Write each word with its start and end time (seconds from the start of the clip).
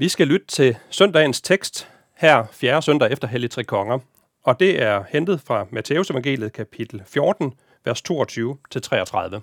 Vi 0.00 0.08
skal 0.08 0.26
lytte 0.26 0.46
til 0.46 0.76
søndagens 0.90 1.40
tekst 1.40 1.88
her 2.14 2.46
fjerde 2.52 2.82
søndag 2.82 3.12
efter 3.12 3.28
Hellig 3.28 3.50
Tre 3.50 3.64
Konger, 3.64 3.98
og 4.42 4.60
det 4.60 4.82
er 4.82 5.04
hentet 5.08 5.40
fra 5.40 5.66
Matteus 5.70 6.10
evangeliet 6.10 6.52
kapitel 6.52 7.02
14, 7.06 7.54
vers 7.84 8.02
22-33. 8.10 9.40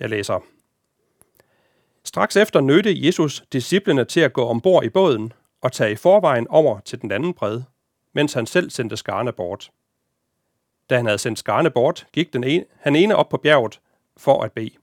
Jeg 0.00 0.08
læser. 0.08 0.44
Straks 2.04 2.36
efter 2.36 2.60
nødte 2.60 3.06
Jesus 3.06 3.42
disciplene 3.52 4.04
til 4.04 4.20
at 4.20 4.32
gå 4.32 4.46
ombord 4.46 4.84
i 4.84 4.88
båden 4.88 5.32
og 5.60 5.72
tage 5.72 5.92
i 5.92 5.96
forvejen 5.96 6.48
over 6.48 6.80
til 6.80 7.02
den 7.02 7.12
anden 7.12 7.34
bred, 7.34 7.62
mens 8.12 8.32
han 8.32 8.46
selv 8.46 8.70
sendte 8.70 8.96
skarne 8.96 9.32
bort. 9.32 9.70
Da 10.90 10.96
han 10.96 11.06
havde 11.06 11.18
sendt 11.18 11.38
skarne 11.38 11.70
bort, 11.70 12.06
gik 12.12 12.32
den 12.32 12.44
ene, 12.44 12.64
han 12.80 12.96
ene 12.96 13.16
op 13.16 13.28
på 13.28 13.36
bjerget 13.36 13.80
for 14.16 14.42
at 14.42 14.52
bede. 14.52 14.74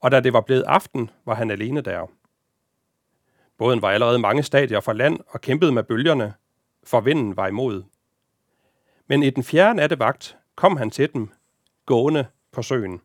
Og 0.00 0.10
da 0.10 0.20
det 0.20 0.32
var 0.32 0.40
blevet 0.40 0.62
aften, 0.62 1.10
var 1.24 1.34
han 1.34 1.50
alene 1.50 1.80
der. 1.80 2.06
Båden 3.58 3.82
var 3.82 3.90
allerede 3.90 4.18
mange 4.18 4.42
stadier 4.42 4.80
fra 4.80 4.92
land 4.92 5.20
og 5.28 5.40
kæmpede 5.40 5.72
med 5.72 5.82
bølgerne, 5.82 6.34
for 6.84 7.00
vinden 7.00 7.36
var 7.36 7.48
imod. 7.48 7.82
Men 9.06 9.22
i 9.22 9.30
den 9.30 9.44
fjerde 9.44 9.74
nattevagt 9.74 10.36
kom 10.54 10.76
han 10.76 10.90
til 10.90 11.12
dem, 11.12 11.30
gående 11.86 12.26
på 12.52 12.62
søen. 12.62 13.00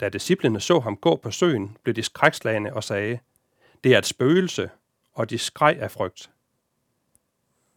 Da 0.00 0.08
disciplene 0.08 0.60
så 0.60 0.80
ham 0.80 0.96
gå 0.96 1.16
på 1.16 1.30
søen, 1.30 1.76
blev 1.82 1.94
de 1.94 2.02
skrækslagende 2.02 2.72
og 2.72 2.84
sagde, 2.84 3.18
det 3.84 3.94
er 3.94 3.98
et 3.98 4.06
spøgelse, 4.06 4.70
og 5.12 5.30
de 5.30 5.38
skreg 5.38 5.76
af 5.80 5.90
frygt. 5.90 6.30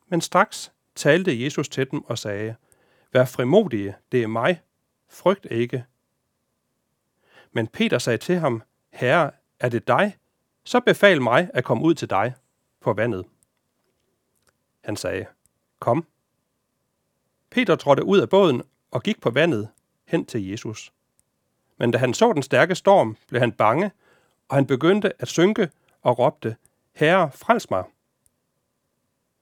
Men 0.07 0.21
straks 0.21 0.71
talte 0.95 1.43
Jesus 1.43 1.69
til 1.69 1.91
dem 1.91 2.05
og 2.05 2.17
sagde, 2.17 2.55
Vær 3.13 3.25
frimodige, 3.25 3.95
det 4.11 4.23
er 4.23 4.27
mig, 4.27 4.61
frygt 5.09 5.47
ikke. 5.51 5.85
Men 7.51 7.67
Peter 7.67 7.97
sagde 7.97 8.17
til 8.17 8.35
ham, 8.35 8.63
Herre, 8.89 9.31
er 9.59 9.69
det 9.69 9.87
dig? 9.87 10.17
Så 10.63 10.79
befal 10.79 11.21
mig 11.21 11.49
at 11.53 11.63
komme 11.63 11.83
ud 11.83 11.93
til 11.93 12.09
dig 12.09 12.33
på 12.79 12.93
vandet. 12.93 13.25
Han 14.83 14.95
sagde, 14.95 15.25
Kom. 15.79 16.07
Peter 17.49 17.75
trådte 17.75 18.03
ud 18.03 18.19
af 18.19 18.29
båden 18.29 18.63
og 18.91 19.03
gik 19.03 19.21
på 19.21 19.29
vandet 19.29 19.69
hen 20.05 20.25
til 20.25 20.47
Jesus. 20.47 20.93
Men 21.77 21.91
da 21.91 21.97
han 21.97 22.13
så 22.13 22.33
den 22.33 22.43
stærke 22.43 22.75
storm, 22.75 23.17
blev 23.27 23.39
han 23.39 23.51
bange, 23.51 23.91
og 24.49 24.55
han 24.55 24.67
begyndte 24.67 25.21
at 25.21 25.27
synke 25.27 25.69
og 26.01 26.19
råbte, 26.19 26.55
Herre, 26.93 27.31
frels 27.31 27.69
mig. 27.69 27.83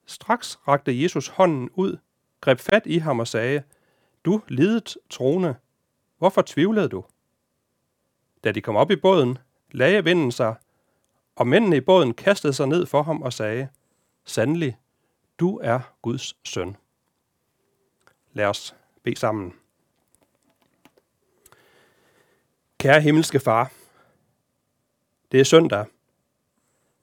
Straks 0.06 0.58
rakte 0.68 1.02
Jesus 1.02 1.28
hånden 1.28 1.70
ud, 1.74 1.96
greb 2.40 2.58
fat 2.58 2.82
i 2.86 2.98
ham 2.98 3.20
og 3.20 3.28
sagde, 3.28 3.62
Du 4.24 4.42
lidet 4.48 4.96
trone, 5.10 5.56
hvorfor 6.18 6.42
tvivlede 6.46 6.88
du? 6.88 7.04
Da 8.44 8.52
de 8.52 8.60
kom 8.60 8.76
op 8.76 8.90
i 8.90 8.96
båden, 8.96 9.38
lagde 9.70 10.04
vinden 10.04 10.32
sig, 10.32 10.54
og 11.40 11.46
mændene 11.46 11.76
i 11.76 11.80
båden 11.80 12.14
kastede 12.14 12.52
sig 12.52 12.66
ned 12.68 12.86
for 12.86 13.02
ham 13.02 13.22
og 13.22 13.32
sagde, 13.32 13.68
Sandelig, 14.24 14.78
du 15.38 15.58
er 15.58 15.80
Guds 16.02 16.48
søn. 16.48 16.76
Lad 18.32 18.46
os 18.46 18.74
bede 19.02 19.16
sammen. 19.16 19.54
Kære 22.78 23.00
himmelske 23.00 23.40
far, 23.40 23.72
det 25.32 25.40
er 25.40 25.44
søndag. 25.44 25.86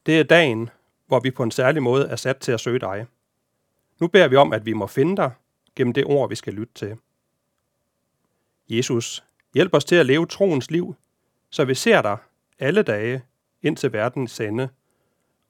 Det 0.05 0.19
er 0.19 0.23
dagen, 0.23 0.69
hvor 1.07 1.19
vi 1.19 1.31
på 1.31 1.43
en 1.43 1.51
særlig 1.51 1.83
måde 1.83 2.07
er 2.07 2.15
sat 2.15 2.37
til 2.37 2.51
at 2.51 2.59
søge 2.59 2.79
dig. 2.79 3.05
Nu 3.99 4.07
beder 4.07 4.27
vi 4.27 4.35
om, 4.35 4.53
at 4.53 4.65
vi 4.65 4.73
må 4.73 4.87
finde 4.87 5.17
dig 5.17 5.31
gennem 5.75 5.93
det 5.93 6.05
ord, 6.05 6.29
vi 6.29 6.35
skal 6.35 6.53
lytte 6.53 6.73
til. 6.73 6.97
Jesus, 8.69 9.23
hjælp 9.53 9.73
os 9.73 9.85
til 9.85 9.95
at 9.95 10.05
leve 10.05 10.25
troens 10.25 10.71
liv, 10.71 10.95
så 11.49 11.65
vi 11.65 11.75
ser 11.75 12.01
dig 12.01 12.17
alle 12.59 12.83
dage 12.83 13.23
ind 13.61 13.77
til 13.77 13.93
verdens 13.93 14.39
ende, 14.39 14.69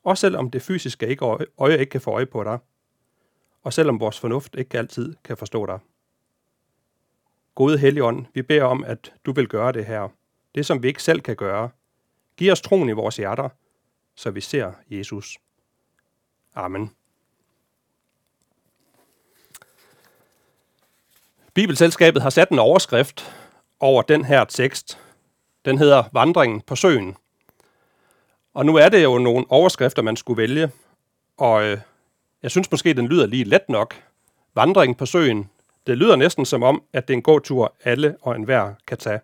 også 0.04 0.22
selvom 0.22 0.52
det 0.52 0.62
fysiske 0.62 1.08
ikke 1.08 1.26
øje, 1.26 1.46
øje 1.58 1.78
ikke 1.78 1.90
kan 1.90 2.02
få 2.02 2.12
øje 2.12 2.26
på 2.26 2.44
dig, 2.44 2.60
og 3.64 3.74
selvom 3.74 4.00
vores 4.00 4.20
fornuft 4.20 4.56
ikke 4.56 4.78
altid 4.78 5.16
kan 5.24 5.38
forstå 5.38 5.66
dig. 5.66 5.80
Gode 7.56 7.78
Helligånd, 7.78 8.26
vi 8.34 8.42
beder 8.42 8.64
om, 8.64 8.84
at 8.84 9.14
du 9.26 9.32
vil 9.32 9.48
gøre 9.48 9.72
det 9.72 9.86
her. 9.86 10.10
Det, 10.56 10.66
som 10.66 10.84
vi 10.84 10.88
ikke 10.88 11.04
selv 11.04 11.22
kan 11.22 11.36
gøre. 11.36 11.70
Giv 12.38 12.52
os 12.52 12.62
troen 12.62 12.90
i 12.90 12.92
vores 12.92 13.18
hjerter, 13.18 13.50
så 14.16 14.32
vi 14.32 14.42
ser 14.42 14.72
Jesus. 14.90 15.38
Amen. 16.56 16.92
Bibelselskabet 21.54 22.22
har 22.22 22.30
sat 22.30 22.50
en 22.50 22.60
overskrift 22.60 23.34
over 23.80 24.02
den 24.02 24.26
her 24.26 24.46
tekst. 24.46 25.00
Den 25.66 25.78
hedder 25.78 26.04
Vandringen 26.14 26.62
på 26.62 26.76
søen. 26.76 27.16
Og 28.58 28.66
nu 28.66 28.76
er 28.76 28.90
det 28.90 29.04
jo 29.04 29.18
nogle 29.18 29.46
overskrifter, 29.50 30.02
man 30.02 30.16
skulle 30.16 30.38
vælge, 30.42 30.72
og 31.38 31.64
øh, 31.64 31.78
jeg 32.44 32.52
synes 32.52 32.72
måske, 32.72 32.94
den 32.94 33.08
lyder 33.08 33.26
lige 33.26 33.44
let 33.44 33.70
nok. 33.70 34.04
Vandringen 34.56 34.96
på 34.96 35.06
søen. 35.06 35.50
Det 35.88 35.98
lyder 35.98 36.16
næsten 36.16 36.46
som 36.46 36.64
om, 36.64 36.84
at 36.94 37.08
det 37.08 37.14
er 37.14 37.18
en 37.18 37.22
god 37.24 37.42
tur, 37.42 37.76
alle 37.84 38.18
og 38.22 38.36
enhver 38.36 38.74
kan 38.88 38.98
tage. 38.98 39.20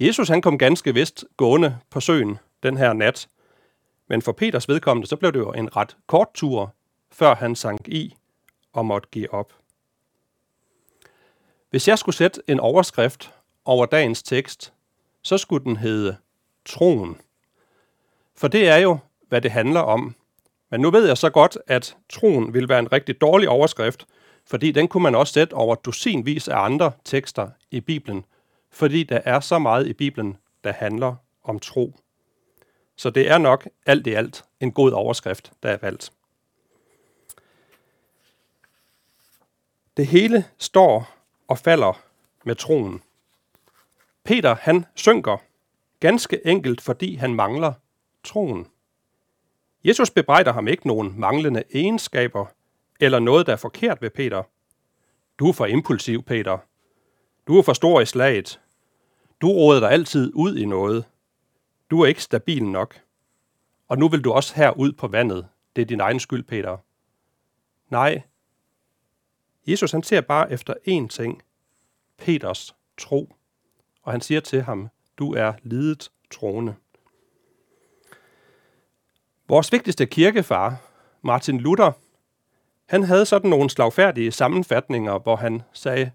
Jesus 0.00 0.28
han 0.28 0.42
kom 0.42 0.58
ganske 0.58 0.94
vist 0.94 1.24
gående 1.36 1.78
på 1.90 2.00
søen 2.00 2.38
den 2.62 2.76
her 2.76 2.92
nat, 2.92 3.28
men 4.08 4.22
for 4.22 4.32
Peters 4.32 4.68
vedkommende, 4.68 5.08
så 5.08 5.16
blev 5.16 5.32
det 5.32 5.38
jo 5.38 5.52
en 5.52 5.76
ret 5.76 5.96
kort 6.06 6.28
tur, 6.34 6.74
før 7.12 7.34
han 7.34 7.56
sank 7.56 7.88
i 7.88 8.16
og 8.72 8.86
måtte 8.86 9.08
give 9.12 9.34
op. 9.34 9.52
Hvis 11.70 11.88
jeg 11.88 11.98
skulle 11.98 12.16
sætte 12.16 12.42
en 12.46 12.60
overskrift 12.60 13.34
over 13.64 13.86
dagens 13.86 14.22
tekst, 14.22 14.72
så 15.22 15.38
skulle 15.38 15.64
den 15.64 15.76
hedde 15.76 16.16
Troen. 16.64 17.16
For 18.38 18.48
det 18.48 18.68
er 18.68 18.76
jo, 18.76 18.98
hvad 19.28 19.40
det 19.40 19.50
handler 19.50 19.80
om. 19.80 20.14
Men 20.70 20.80
nu 20.80 20.90
ved 20.90 21.06
jeg 21.06 21.18
så 21.18 21.30
godt, 21.30 21.58
at 21.66 21.96
troen 22.08 22.54
vil 22.54 22.68
være 22.68 22.78
en 22.78 22.92
rigtig 22.92 23.20
dårlig 23.20 23.48
overskrift, 23.48 24.06
fordi 24.46 24.72
den 24.72 24.88
kunne 24.88 25.02
man 25.02 25.14
også 25.14 25.32
sætte 25.32 25.54
over 25.54 25.74
dusinvis 25.74 26.48
af 26.48 26.58
andre 26.58 26.92
tekster 27.04 27.50
i 27.70 27.80
Bibelen, 27.80 28.24
fordi 28.70 29.02
der 29.02 29.20
er 29.24 29.40
så 29.40 29.58
meget 29.58 29.86
i 29.86 29.92
Bibelen, 29.92 30.36
der 30.64 30.72
handler 30.72 31.16
om 31.44 31.60
tro. 31.60 31.94
Så 32.96 33.10
det 33.10 33.30
er 33.30 33.38
nok 33.38 33.68
alt 33.86 34.06
i 34.06 34.12
alt 34.12 34.44
en 34.60 34.72
god 34.72 34.92
overskrift, 34.92 35.52
der 35.62 35.68
er 35.68 35.78
valgt. 35.82 36.12
Det 39.96 40.06
hele 40.06 40.44
står 40.58 41.14
og 41.48 41.58
falder 41.58 42.00
med 42.44 42.54
troen. 42.54 43.02
Peter, 44.24 44.56
han 44.60 44.86
synker, 44.94 45.36
ganske 46.00 46.46
enkelt 46.46 46.80
fordi 46.80 47.14
han 47.14 47.34
mangler 47.34 47.72
troen. 48.24 48.66
Jesus 49.84 50.10
bebrejder 50.10 50.52
ham 50.52 50.68
ikke 50.68 50.86
nogen 50.86 51.20
manglende 51.20 51.62
egenskaber 51.74 52.46
eller 53.00 53.18
noget, 53.18 53.46
der 53.46 53.52
er 53.52 53.56
forkert 53.56 54.02
ved 54.02 54.10
Peter. 54.10 54.42
Du 55.38 55.48
er 55.48 55.52
for 55.52 55.66
impulsiv, 55.66 56.22
Peter. 56.22 56.58
Du 57.46 57.58
er 57.58 57.62
for 57.62 57.72
stor 57.72 58.00
i 58.00 58.06
slaget. 58.06 58.60
Du 59.40 59.48
råder 59.48 59.80
dig 59.80 59.90
altid 59.90 60.32
ud 60.34 60.56
i 60.56 60.64
noget. 60.64 61.04
Du 61.90 62.00
er 62.00 62.06
ikke 62.06 62.22
stabil 62.22 62.64
nok. 62.64 63.00
Og 63.88 63.98
nu 63.98 64.08
vil 64.08 64.24
du 64.24 64.32
også 64.32 64.54
her 64.54 64.70
ud 64.70 64.92
på 64.92 65.08
vandet. 65.08 65.48
Det 65.76 65.82
er 65.82 65.86
din 65.86 66.00
egen 66.00 66.20
skyld, 66.20 66.42
Peter. 66.44 66.76
Nej. 67.88 68.22
Jesus 69.66 69.92
han 69.92 70.02
ser 70.02 70.20
bare 70.20 70.52
efter 70.52 70.74
én 70.74 71.08
ting. 71.08 71.42
Peters 72.18 72.76
tro. 72.98 73.34
Og 74.02 74.12
han 74.12 74.20
siger 74.20 74.40
til 74.40 74.62
ham, 74.62 74.88
du 75.18 75.32
er 75.32 75.52
lidet 75.62 76.10
troende. 76.30 76.74
Vores 79.48 79.72
vigtigste 79.72 80.06
kirkefar, 80.06 80.76
Martin 81.22 81.60
Luther, 81.60 81.92
han 82.86 83.02
havde 83.02 83.26
sådan 83.26 83.50
nogle 83.50 83.70
slagfærdige 83.70 84.32
sammenfatninger, 84.32 85.18
hvor 85.18 85.36
han 85.36 85.62
sagde, 85.72 86.10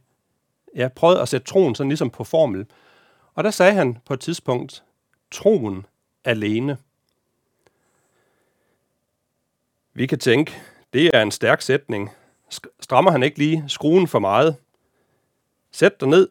jeg 0.76 0.94
prøvede 0.94 1.22
at 1.22 1.30
sætte 1.30 1.48
troen 1.48 1.76
sådan 1.76 1.90
ligesom 1.90 2.10
på 2.10 2.24
formel. 2.24 2.66
Og 3.34 3.44
der 3.44 3.52
sagde 3.52 3.74
han 3.74 3.98
på 4.06 4.14
et 4.14 4.20
tidspunkt, 4.20 4.84
troen 5.32 5.86
alene. 6.26 6.78
Vi 9.94 10.06
kan 10.06 10.20
tænke, 10.20 10.62
det 10.94 11.12
er 11.14 11.22
en 11.22 11.32
stærk 11.32 11.62
sætning. 11.62 12.10
Strammer 12.80 13.12
han 13.12 13.24
ikke 13.24 13.38
lige 13.38 13.64
skruen 13.68 14.08
for 14.08 14.20
meget? 14.20 14.56
Sæt 15.72 16.00
dig 16.00 16.08
ned 16.08 16.30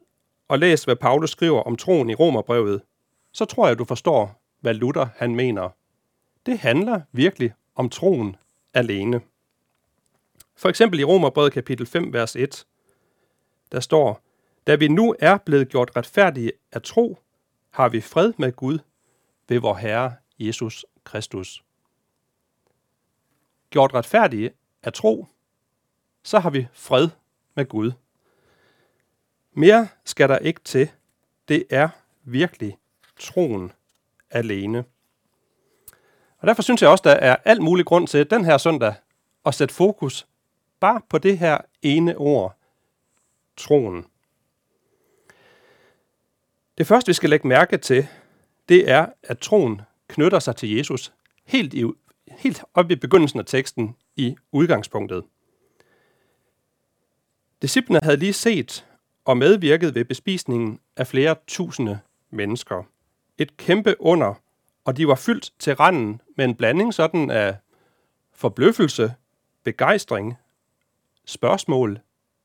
og 0.49 0.59
læs, 0.59 0.85
hvad 0.85 0.97
Paulus 0.97 1.31
skriver 1.31 1.63
om 1.63 1.77
troen 1.77 2.11
i 2.11 2.15
Romerbrevet. 2.15 2.83
Så 3.33 3.45
tror 3.45 3.67
jeg, 3.67 3.79
du 3.79 3.85
forstår, 3.85 4.43
hvad 4.61 4.75
Luther 4.75 5.07
han 5.17 5.35
mener 5.37 5.69
det 6.47 6.59
handler 6.59 7.01
virkelig 7.13 7.55
om 7.75 7.91
troen 7.91 8.37
alene. 8.75 9.21
For 10.55 10.69
eksempel 10.69 11.01
i 11.01 11.05
Romerbrevet 11.05 11.53
kapitel 11.53 11.87
5, 11.87 12.13
vers 12.13 12.37
1, 12.37 12.67
der 13.73 13.81
står, 13.81 14.21
Da 14.67 14.75
vi 14.75 14.89
nu 14.89 15.15
er 15.19 15.39
blevet 15.39 15.69
gjort 15.69 15.97
retfærdige 15.97 16.53
af 16.73 16.83
tro, 16.83 17.19
har 17.71 17.89
vi 17.89 18.01
fred 18.01 18.33
med 18.37 18.53
Gud 18.53 18.79
ved 19.49 19.61
vor 19.61 19.75
Herre 19.75 20.17
Jesus 20.39 20.87
Kristus. 21.05 21.65
Gjort 23.71 23.95
retfærdige 23.95 24.53
af 24.83 24.93
tro, 24.93 25.27
så 26.23 26.39
har 26.39 26.51
vi 26.51 26.67
fred 26.73 27.09
med 27.55 27.67
Gud. 27.67 27.93
Mere 29.53 29.89
skal 30.05 30.29
der 30.29 30.39
ikke 30.39 30.61
til. 30.65 30.91
Det 31.49 31.65
er 31.71 31.89
virkelig 32.23 32.79
troen 33.19 33.73
alene. 34.31 34.85
Og 36.43 36.49
derfor 36.49 36.63
synes 36.63 36.83
jeg 36.83 36.91
også, 36.91 37.03
der 37.05 37.11
er 37.11 37.37
alt 37.45 37.63
mulig 37.63 37.87
grund 37.87 38.07
til 38.07 38.31
den 38.31 38.45
her 38.45 38.59
søndag 38.59 38.95
at 39.47 39.55
sætte 39.55 39.75
fokus 39.75 40.27
bare 40.81 41.01
på 41.09 41.19
det 41.19 41.39
her 41.39 41.59
ene 41.83 42.17
ord, 42.17 42.57
troen. 43.57 44.07
Det 46.79 46.87
første, 46.87 47.09
vi 47.09 47.13
skal 47.13 47.31
lægge 47.31 47.49
mærke 47.49 47.79
til, 47.79 48.09
det 48.69 48.91
er, 48.91 49.07
at 49.23 49.39
troen 49.39 49.81
knytter 50.09 50.39
sig 50.39 50.57
til 50.57 50.77
Jesus 50.77 51.13
helt, 51.45 51.75
i, 51.75 51.85
helt 52.29 52.65
op 52.75 52.91
i 52.91 52.97
begyndelsen 52.97 53.39
af 53.39 53.47
teksten 53.47 53.97
i 54.17 54.37
udgangspunktet. 54.53 55.25
Disciplene 57.63 58.01
havde 58.03 58.17
lige 58.17 58.33
set 58.33 58.87
og 59.25 59.37
medvirket 59.37 59.95
ved 59.95 60.05
bespisningen 60.05 60.81
af 60.97 61.07
flere 61.07 61.37
tusinde 61.47 61.99
mennesker. 62.31 62.83
Et 63.39 63.57
kæmpe 63.57 63.97
under, 64.01 64.35
og 64.85 64.97
de 64.97 65.09
var 65.09 65.15
fyldt 65.15 65.53
til 65.59 65.75
randen 65.75 66.21
med 66.37 66.45
en 66.45 66.55
blanding 66.55 66.95
sådan 66.95 67.31
af 67.31 67.57
forbløffelse, 68.33 69.15
begejstring, 69.65 70.35
spørgsmål, 71.25 72.01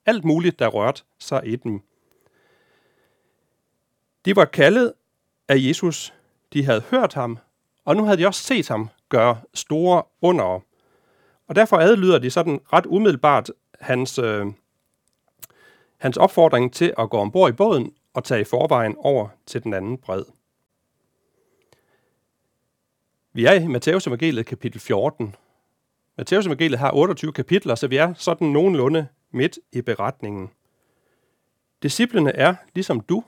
alt 0.05 0.25
muligt, 0.25 0.59
der 0.59 0.67
rørte 0.67 1.03
sig 1.19 1.41
i 1.45 1.55
dem. 1.55 1.81
De 4.25 4.35
var 4.35 4.45
kaldet 4.45 4.93
af 5.47 5.55
Jesus, 5.57 6.13
de 6.53 6.65
havde 6.65 6.81
hørt 6.81 7.13
ham, 7.13 7.37
og 7.85 7.95
nu 7.95 8.03
havde 8.03 8.17
de 8.17 8.27
også 8.27 8.43
set 8.43 8.67
ham 8.67 8.89
gøre 9.09 9.41
store 9.53 10.03
under. 10.21 10.59
Og 11.47 11.55
derfor 11.55 11.77
adlyder 11.77 12.19
de 12.19 12.29
sådan 12.29 12.59
ret 12.73 12.85
umiddelbart 12.85 13.51
hans, 13.79 14.19
øh, 14.19 14.45
hans 15.97 16.17
opfordring 16.17 16.73
til 16.73 16.93
at 16.97 17.09
gå 17.09 17.17
ombord 17.17 17.49
i 17.49 17.53
båden 17.53 17.93
og 18.13 18.23
tage 18.23 18.41
i 18.41 18.43
forvejen 18.43 18.95
over 18.97 19.27
til 19.45 19.63
den 19.63 19.73
anden 19.73 19.97
bred. 19.97 20.23
Vi 23.37 23.45
er 23.45 23.53
i 23.53 23.67
Matteus 23.67 24.07
evangeliet 24.07 24.45
kapitel 24.45 24.79
14. 24.79 25.35
Matteus 26.17 26.45
evangeliet 26.45 26.79
har 26.79 26.91
28 26.91 27.33
kapitler, 27.33 27.75
så 27.75 27.87
vi 27.87 27.97
er 27.97 28.13
sådan 28.13 28.47
nogenlunde 28.47 29.07
midt 29.31 29.59
i 29.71 29.81
beretningen. 29.81 30.49
Disciplene 31.83 32.31
er, 32.31 32.55
ligesom 32.75 33.01
du, 33.01 33.23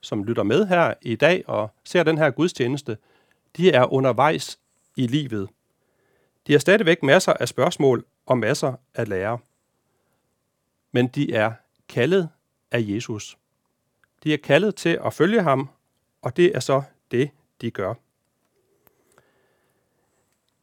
som 0.00 0.24
lytter 0.24 0.42
med 0.42 0.66
her 0.66 0.94
i 1.02 1.16
dag 1.16 1.48
og 1.48 1.70
ser 1.84 2.02
den 2.02 2.18
her 2.18 2.30
gudstjeneste, 2.30 2.98
de 3.56 3.70
er 3.70 3.92
undervejs 3.92 4.58
i 4.96 5.06
livet. 5.06 5.48
De 6.46 6.52
har 6.52 6.58
stadigvæk 6.58 7.02
masser 7.02 7.32
af 7.32 7.48
spørgsmål 7.48 8.04
og 8.26 8.38
masser 8.38 8.74
af 8.94 9.08
lære. 9.08 9.38
Men 10.92 11.08
de 11.08 11.32
er 11.34 11.52
kaldet 11.88 12.28
af 12.70 12.80
Jesus. 12.82 13.38
De 14.24 14.34
er 14.34 14.38
kaldet 14.38 14.74
til 14.74 15.00
at 15.04 15.14
følge 15.14 15.42
ham, 15.42 15.70
og 16.22 16.36
det 16.36 16.56
er 16.56 16.60
så 16.60 16.82
det, 17.10 17.30
de 17.60 17.70
gør. 17.70 17.94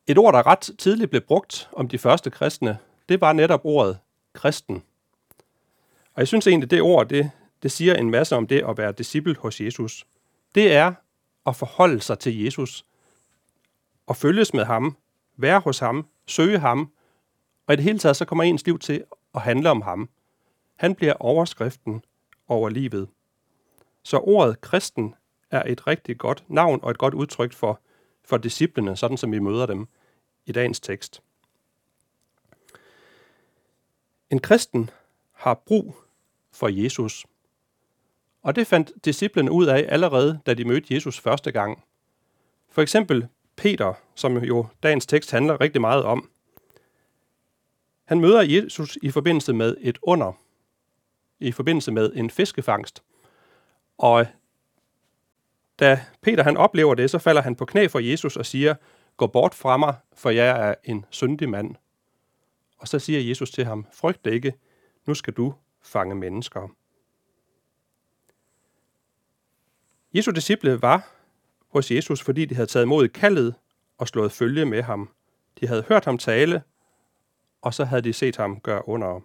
Et 0.07 0.17
ord, 0.17 0.33
der 0.33 0.47
ret 0.47 0.71
tidligt 0.77 1.09
blev 1.09 1.21
brugt 1.21 1.69
om 1.73 1.87
de 1.87 1.97
første 1.97 2.29
kristne, 2.29 2.77
det 3.09 3.21
var 3.21 3.33
netop 3.33 3.61
ordet 3.63 3.99
kristen. 4.33 4.83
Og 6.13 6.19
jeg 6.19 6.27
synes 6.27 6.47
egentlig, 6.47 6.71
det 6.71 6.81
ord, 6.81 7.09
det, 7.09 7.31
det 7.63 7.71
siger 7.71 7.95
en 7.95 8.11
masse 8.11 8.35
om 8.35 8.47
det 8.47 8.63
at 8.69 8.77
være 8.77 8.91
disciple 8.91 9.35
hos 9.39 9.61
Jesus. 9.61 10.05
Det 10.55 10.73
er 10.73 10.93
at 11.45 11.55
forholde 11.55 12.01
sig 12.01 12.19
til 12.19 12.43
Jesus, 12.43 12.85
og 14.07 14.15
følges 14.15 14.53
med 14.53 14.65
ham, 14.65 14.97
være 15.37 15.59
hos 15.59 15.79
ham, 15.79 16.07
søge 16.25 16.59
ham, 16.59 16.91
og 17.67 17.73
i 17.73 17.75
det 17.75 17.83
hele 17.83 17.99
taget 17.99 18.17
så 18.17 18.25
kommer 18.25 18.43
ens 18.43 18.65
liv 18.65 18.79
til 18.79 19.03
at 19.35 19.41
handle 19.41 19.69
om 19.69 19.81
ham. 19.81 20.09
Han 20.75 20.95
bliver 20.95 21.13
overskriften 21.13 22.03
over 22.47 22.69
livet. 22.69 23.09
Så 24.03 24.17
ordet 24.17 24.61
kristen 24.61 25.15
er 25.51 25.63
et 25.65 25.87
rigtig 25.87 26.17
godt 26.17 26.43
navn 26.47 26.79
og 26.83 26.91
et 26.91 26.97
godt 26.97 27.13
udtryk 27.13 27.53
for, 27.53 27.79
for 28.25 28.37
disciplene, 28.37 28.97
sådan 28.97 29.17
som 29.17 29.31
vi 29.31 29.39
møder 29.39 29.65
dem 29.65 29.87
i 30.45 30.51
dagens 30.51 30.79
tekst. 30.79 31.21
En 34.29 34.39
kristen 34.39 34.89
har 35.31 35.53
brug 35.53 35.95
for 36.51 36.67
Jesus. 36.67 37.25
Og 38.41 38.55
det 38.55 38.67
fandt 38.67 38.91
disciplene 39.05 39.51
ud 39.51 39.65
af 39.65 39.85
allerede, 39.89 40.39
da 40.45 40.53
de 40.53 40.65
mødte 40.65 40.93
Jesus 40.93 41.19
første 41.19 41.51
gang. 41.51 41.83
For 42.69 42.81
eksempel 42.81 43.27
Peter, 43.55 43.93
som 44.15 44.37
jo 44.37 44.67
dagens 44.83 45.05
tekst 45.05 45.31
handler 45.31 45.61
rigtig 45.61 45.81
meget 45.81 46.03
om. 46.03 46.29
Han 48.05 48.19
møder 48.19 48.41
Jesus 48.41 48.97
i 49.01 49.11
forbindelse 49.11 49.53
med 49.53 49.77
et 49.81 49.97
under, 50.01 50.33
i 51.39 51.51
forbindelse 51.51 51.91
med 51.91 52.11
en 52.15 52.29
fiskefangst. 52.29 53.03
Og 53.97 54.27
da 55.79 56.05
Peter 56.21 56.43
han 56.43 56.57
oplever 56.57 56.95
det, 56.95 57.09
så 57.09 57.19
falder 57.19 57.41
han 57.41 57.55
på 57.55 57.65
knæ 57.65 57.87
for 57.87 57.99
Jesus 57.99 58.37
og 58.37 58.45
siger, 58.45 58.75
gå 59.17 59.27
bort 59.27 59.55
fra 59.55 59.77
mig, 59.77 59.95
for 60.13 60.29
jeg 60.29 60.69
er 60.69 60.75
en 60.83 61.05
syndig 61.09 61.49
mand. 61.49 61.75
Og 62.77 62.87
så 62.87 62.99
siger 62.99 63.19
Jesus 63.19 63.51
til 63.51 63.65
ham, 63.65 63.87
frygt 63.93 64.27
ikke, 64.27 64.53
nu 65.05 65.13
skal 65.13 65.33
du 65.33 65.53
fange 65.83 66.15
mennesker. 66.15 66.67
Jesu 70.13 70.31
disciple 70.31 70.81
var 70.81 71.11
hos 71.69 71.91
Jesus, 71.91 72.21
fordi 72.21 72.45
de 72.45 72.55
havde 72.55 72.67
taget 72.67 72.85
imod 72.85 73.07
kaldet 73.07 73.55
og 73.97 74.07
slået 74.07 74.31
følge 74.31 74.65
med 74.65 74.81
ham. 74.81 75.09
De 75.59 75.67
havde 75.67 75.85
hørt 75.89 76.05
ham 76.05 76.17
tale, 76.17 76.63
og 77.61 77.73
så 77.73 77.85
havde 77.85 78.01
de 78.01 78.13
set 78.13 78.37
ham 78.37 78.59
gøre 78.59 78.87
under. 78.87 79.21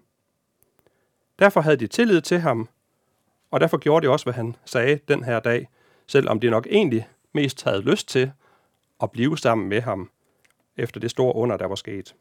Derfor 1.39 1.61
havde 1.61 1.77
de 1.77 1.87
tillid 1.87 2.21
til 2.21 2.41
ham, 2.41 2.69
og 3.51 3.61
derfor 3.61 3.79
gjorde 3.79 4.07
de 4.07 4.13
også, 4.13 4.25
hvad 4.25 4.35
han 4.35 4.57
sagde 4.65 5.01
den 5.09 5.25
her 5.25 5.41
dag, 5.41 5.69
selvom 6.11 6.41
de 6.41 6.51
nok 6.51 6.67
egentlig 6.71 7.09
mest 7.33 7.65
havde 7.65 7.81
lyst 7.81 8.09
til 8.09 8.33
at 9.03 9.11
blive 9.11 9.39
sammen 9.39 9.69
med 9.69 9.81
ham, 9.81 10.11
efter 10.77 11.01
det 11.01 11.11
store 11.11 11.35
under, 11.35 11.57
der 11.57 11.67
var 11.67 11.75
sket. 11.75 12.15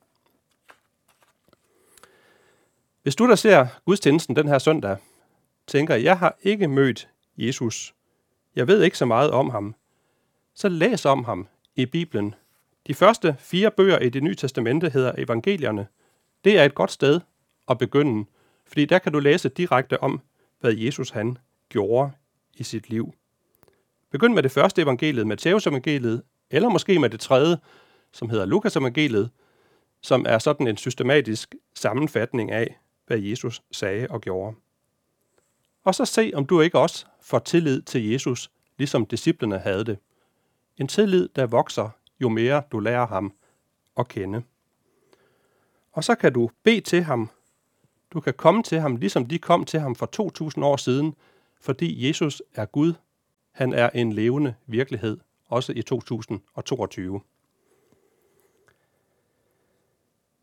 Hvis 3.04 3.16
du 3.16 3.28
der 3.28 3.36
ser 3.36 3.68
gudstjenesten 3.86 4.36
den 4.36 4.48
her 4.48 4.60
søndag, 4.60 4.98
tænker, 5.68 5.96
jeg 5.96 6.20
har 6.20 6.38
ikke 6.42 6.68
mødt 6.68 7.10
Jesus, 7.38 7.96
jeg 8.56 8.68
ved 8.68 8.84
ikke 8.84 8.98
så 8.98 9.06
meget 9.06 9.32
om 9.32 9.50
ham, 9.50 9.76
så 10.54 10.70
læs 10.70 11.06
om 11.06 11.24
ham 11.24 11.48
i 11.76 11.86
Bibelen. 11.86 12.36
De 12.88 12.94
første 12.94 13.36
fire 13.40 13.72
bøger 13.72 14.00
i 14.00 14.10
det 14.10 14.24
nye 14.24 14.36
testamente 14.36 14.90
hedder 14.90 15.14
evangelierne. 15.18 15.88
Det 16.44 16.60
er 16.60 16.64
et 16.64 16.76
godt 16.76 16.92
sted 16.92 17.22
at 17.70 17.78
begynde, 17.78 18.26
fordi 18.66 18.86
der 18.86 19.00
kan 19.00 19.14
du 19.14 19.20
læse 19.20 19.50
direkte 19.50 20.04
om, 20.04 20.22
hvad 20.60 20.74
Jesus 20.74 21.10
han 21.10 21.38
gjorde 21.70 22.12
i 22.54 22.64
sit 22.64 22.90
liv. 22.90 23.14
Begynd 24.12 24.34
med 24.34 24.44
det 24.44 24.52
første 24.52 24.82
evangeliet, 24.82 25.28
Matteus 25.28 25.68
evangeliet, 25.68 26.24
eller 26.52 26.70
måske 26.70 27.00
med 27.00 27.10
det 27.10 27.20
tredje, 27.20 27.58
som 28.12 28.30
hedder 28.30 28.46
Lukas 28.46 28.76
evangeliet, 28.76 29.30
som 30.02 30.26
er 30.30 30.38
sådan 30.38 30.68
en 30.68 30.78
systematisk 30.78 31.56
sammenfatning 31.76 32.52
af, 32.52 32.80
hvad 33.08 33.18
Jesus 33.18 33.62
sagde 33.72 34.08
og 34.10 34.22
gjorde. 34.22 34.56
Og 35.84 35.96
så 35.96 36.06
se, 36.06 36.32
om 36.36 36.46
du 36.46 36.62
ikke 36.62 36.80
også 36.80 37.06
får 37.22 37.40
tillid 37.40 37.82
til 37.82 38.10
Jesus, 38.10 38.52
ligesom 38.78 39.06
disciplene 39.06 39.60
havde 39.60 39.86
det. 39.86 39.98
En 40.78 40.88
tillid, 40.88 41.30
der 41.36 41.46
vokser, 41.46 41.90
jo 42.22 42.30
mere 42.30 42.64
du 42.72 42.80
lærer 42.80 43.08
ham 43.08 43.34
at 43.98 44.08
kende. 44.08 44.44
Og 45.92 46.04
så 46.04 46.16
kan 46.16 46.34
du 46.34 46.50
bede 46.64 46.82
til 46.82 47.04
ham. 47.04 47.30
Du 48.14 48.20
kan 48.20 48.34
komme 48.34 48.64
til 48.64 48.80
ham, 48.80 48.96
ligesom 48.96 49.26
de 49.26 49.40
kom 49.40 49.66
til 49.66 49.80
ham 49.80 49.96
for 49.96 50.06
2000 50.06 50.66
år 50.66 50.78
siden, 50.78 51.16
fordi 51.62 52.08
Jesus 52.08 52.42
er 52.56 52.66
Gud. 52.66 52.94
Han 53.52 53.74
er 53.74 53.90
en 53.90 54.14
levende 54.14 54.56
virkelighed, 54.68 55.18
også 55.46 55.74
i 55.76 55.82
2022. 55.82 57.22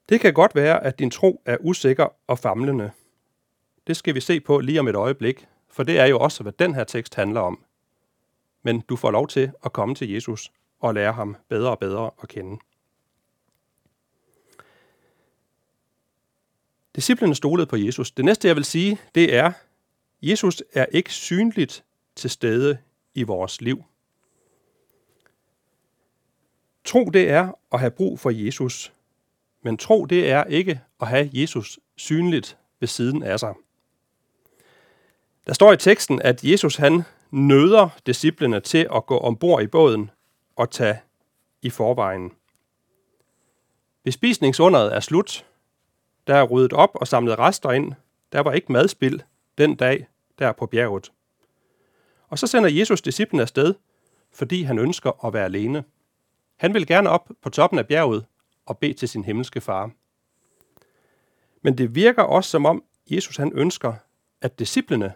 Det 0.09 0.21
kan 0.21 0.35
godt 0.35 0.55
være, 0.55 0.85
at 0.85 0.99
din 0.99 1.11
tro 1.11 1.43
er 1.45 1.57
usikker 1.61 2.07
og 2.27 2.39
famlende. 2.39 2.91
Det 3.87 3.97
skal 3.97 4.15
vi 4.15 4.21
se 4.21 4.41
på 4.41 4.59
lige 4.59 4.81
om 4.81 4.89
et 4.89 4.97
øjeblik, 4.97 5.47
for 5.69 5.83
det 5.83 5.99
er 5.99 6.07
jo 6.07 6.19
også, 6.19 6.43
hvad 6.43 6.53
den 6.53 6.75
her 6.75 6.85
tekst 6.85 7.15
handler 7.15 7.41
om 7.41 7.67
men 8.67 8.81
du 8.81 8.97
får 8.97 9.11
lov 9.11 9.29
til 9.29 9.53
at 9.65 9.73
komme 9.73 9.95
til 9.95 10.11
Jesus 10.11 10.53
og 10.81 10.95
lære 10.95 11.13
ham 11.13 11.37
bedre 11.49 11.71
og 11.71 11.79
bedre 11.79 12.11
at 12.23 12.29
kende. 12.29 12.59
Disciplerne 16.97 17.35
stolede 17.35 17.67
på 17.67 17.77
Jesus. 17.77 18.11
Det 18.11 18.25
næste, 18.25 18.49
jeg 18.49 18.57
vil 18.57 18.65
sige, 18.65 18.99
det 19.15 19.35
er, 19.35 19.53
Jesus 20.23 20.63
er 20.73 20.87
ikke 20.87 21.13
synligt 21.13 21.85
til 22.17 22.31
stede 22.31 22.79
i 23.17 23.23
vores 23.23 23.61
liv. 23.61 23.85
Tro, 26.85 27.05
det 27.05 27.31
er 27.31 27.53
at 27.73 27.81
have 27.81 27.91
brug 27.91 28.21
for 28.21 28.31
Jesus. 28.31 28.93
Men 29.63 29.77
tro, 29.77 30.07
det 30.07 30.31
er 30.31 30.45
ikke 30.45 30.81
at 31.01 31.09
have 31.09 31.31
Jesus 31.33 31.79
synligt 31.97 32.59
ved 32.81 32.89
siden 32.89 33.23
af 33.23 33.41
sig. 33.41 33.55
Der 35.47 35.53
står 35.53 35.73
i 35.73 35.77
teksten, 35.77 36.23
at 36.23 36.45
Jesus 36.45 36.77
han 36.77 37.03
nøder 37.31 37.89
disciplene 38.07 38.61
til 38.61 38.89
at 38.95 39.07
gå 39.07 39.19
ombord 39.19 39.63
i 39.63 39.67
båden 39.67 40.11
og 40.57 40.71
tage 40.71 41.01
i 41.63 41.71
forvejen. 41.71 42.33
Bespisningsunderet 44.05 44.95
er 44.95 45.01
slut. 45.01 45.47
Der 46.27 46.35
er 46.35 46.45
ryddet 46.45 46.73
op 46.73 46.91
og 46.95 47.09
samlet 47.09 47.39
rester 47.39 47.71
ind. 47.71 47.93
Der 48.33 48.41
var 48.41 48.53
ikke 48.53 48.73
madspild 48.73 49.21
den 49.59 49.77
dag 49.77 50.07
der 50.39 50.53
på 50.53 50.67
bjerget. 50.67 51.13
Og 52.29 52.39
så 52.39 52.47
sender 52.47 52.71
Jesus 52.71 53.03
disciplene 53.03 53.43
afsted, 53.43 53.75
fordi 54.33 54.63
han 54.63 54.79
ønsker 54.79 55.25
at 55.25 55.33
være 55.33 55.45
alene. 55.45 55.85
Han 56.57 56.75
vil 56.75 56.87
gerne 56.87 57.11
op 57.11 57.31
på 57.43 57.51
toppen 57.51 57.79
af 57.79 57.87
bjerget 57.87 58.25
og 58.67 58.79
bede 58.79 58.95
til 58.95 59.09
sin 59.09 59.25
himmelske 59.25 59.61
far. 59.61 59.91
Men 61.63 61.79
det 61.79 61.95
virker 61.95 62.23
også 62.23 62.51
som 62.51 62.67
om 62.67 62.85
Jesus 63.11 63.37
han 63.37 63.53
ønsker, 63.55 63.95
at 64.41 64.59
disciplene 64.59 65.13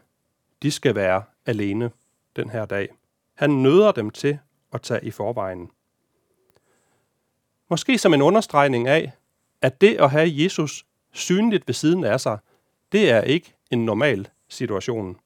de 0.62 0.70
skal 0.70 0.94
være 0.94 1.22
alene 1.46 1.90
den 2.36 2.50
her 2.50 2.64
dag. 2.64 2.88
Han 3.34 3.50
nøder 3.50 3.92
dem 3.92 4.10
til 4.10 4.38
at 4.72 4.82
tage 4.82 5.04
i 5.04 5.10
forvejen. 5.10 5.70
Måske 7.70 7.98
som 7.98 8.14
en 8.14 8.22
understregning 8.22 8.88
af, 8.88 9.12
at 9.62 9.80
det 9.80 9.96
at 10.00 10.10
have 10.10 10.30
Jesus 10.32 10.86
synligt 11.12 11.68
ved 11.68 11.74
siden 11.74 12.04
af 12.04 12.20
sig, 12.20 12.38
det 12.92 13.10
er 13.10 13.20
ikke 13.20 13.54
en 13.70 13.84
normal 13.84 14.28
situation. 14.48 15.16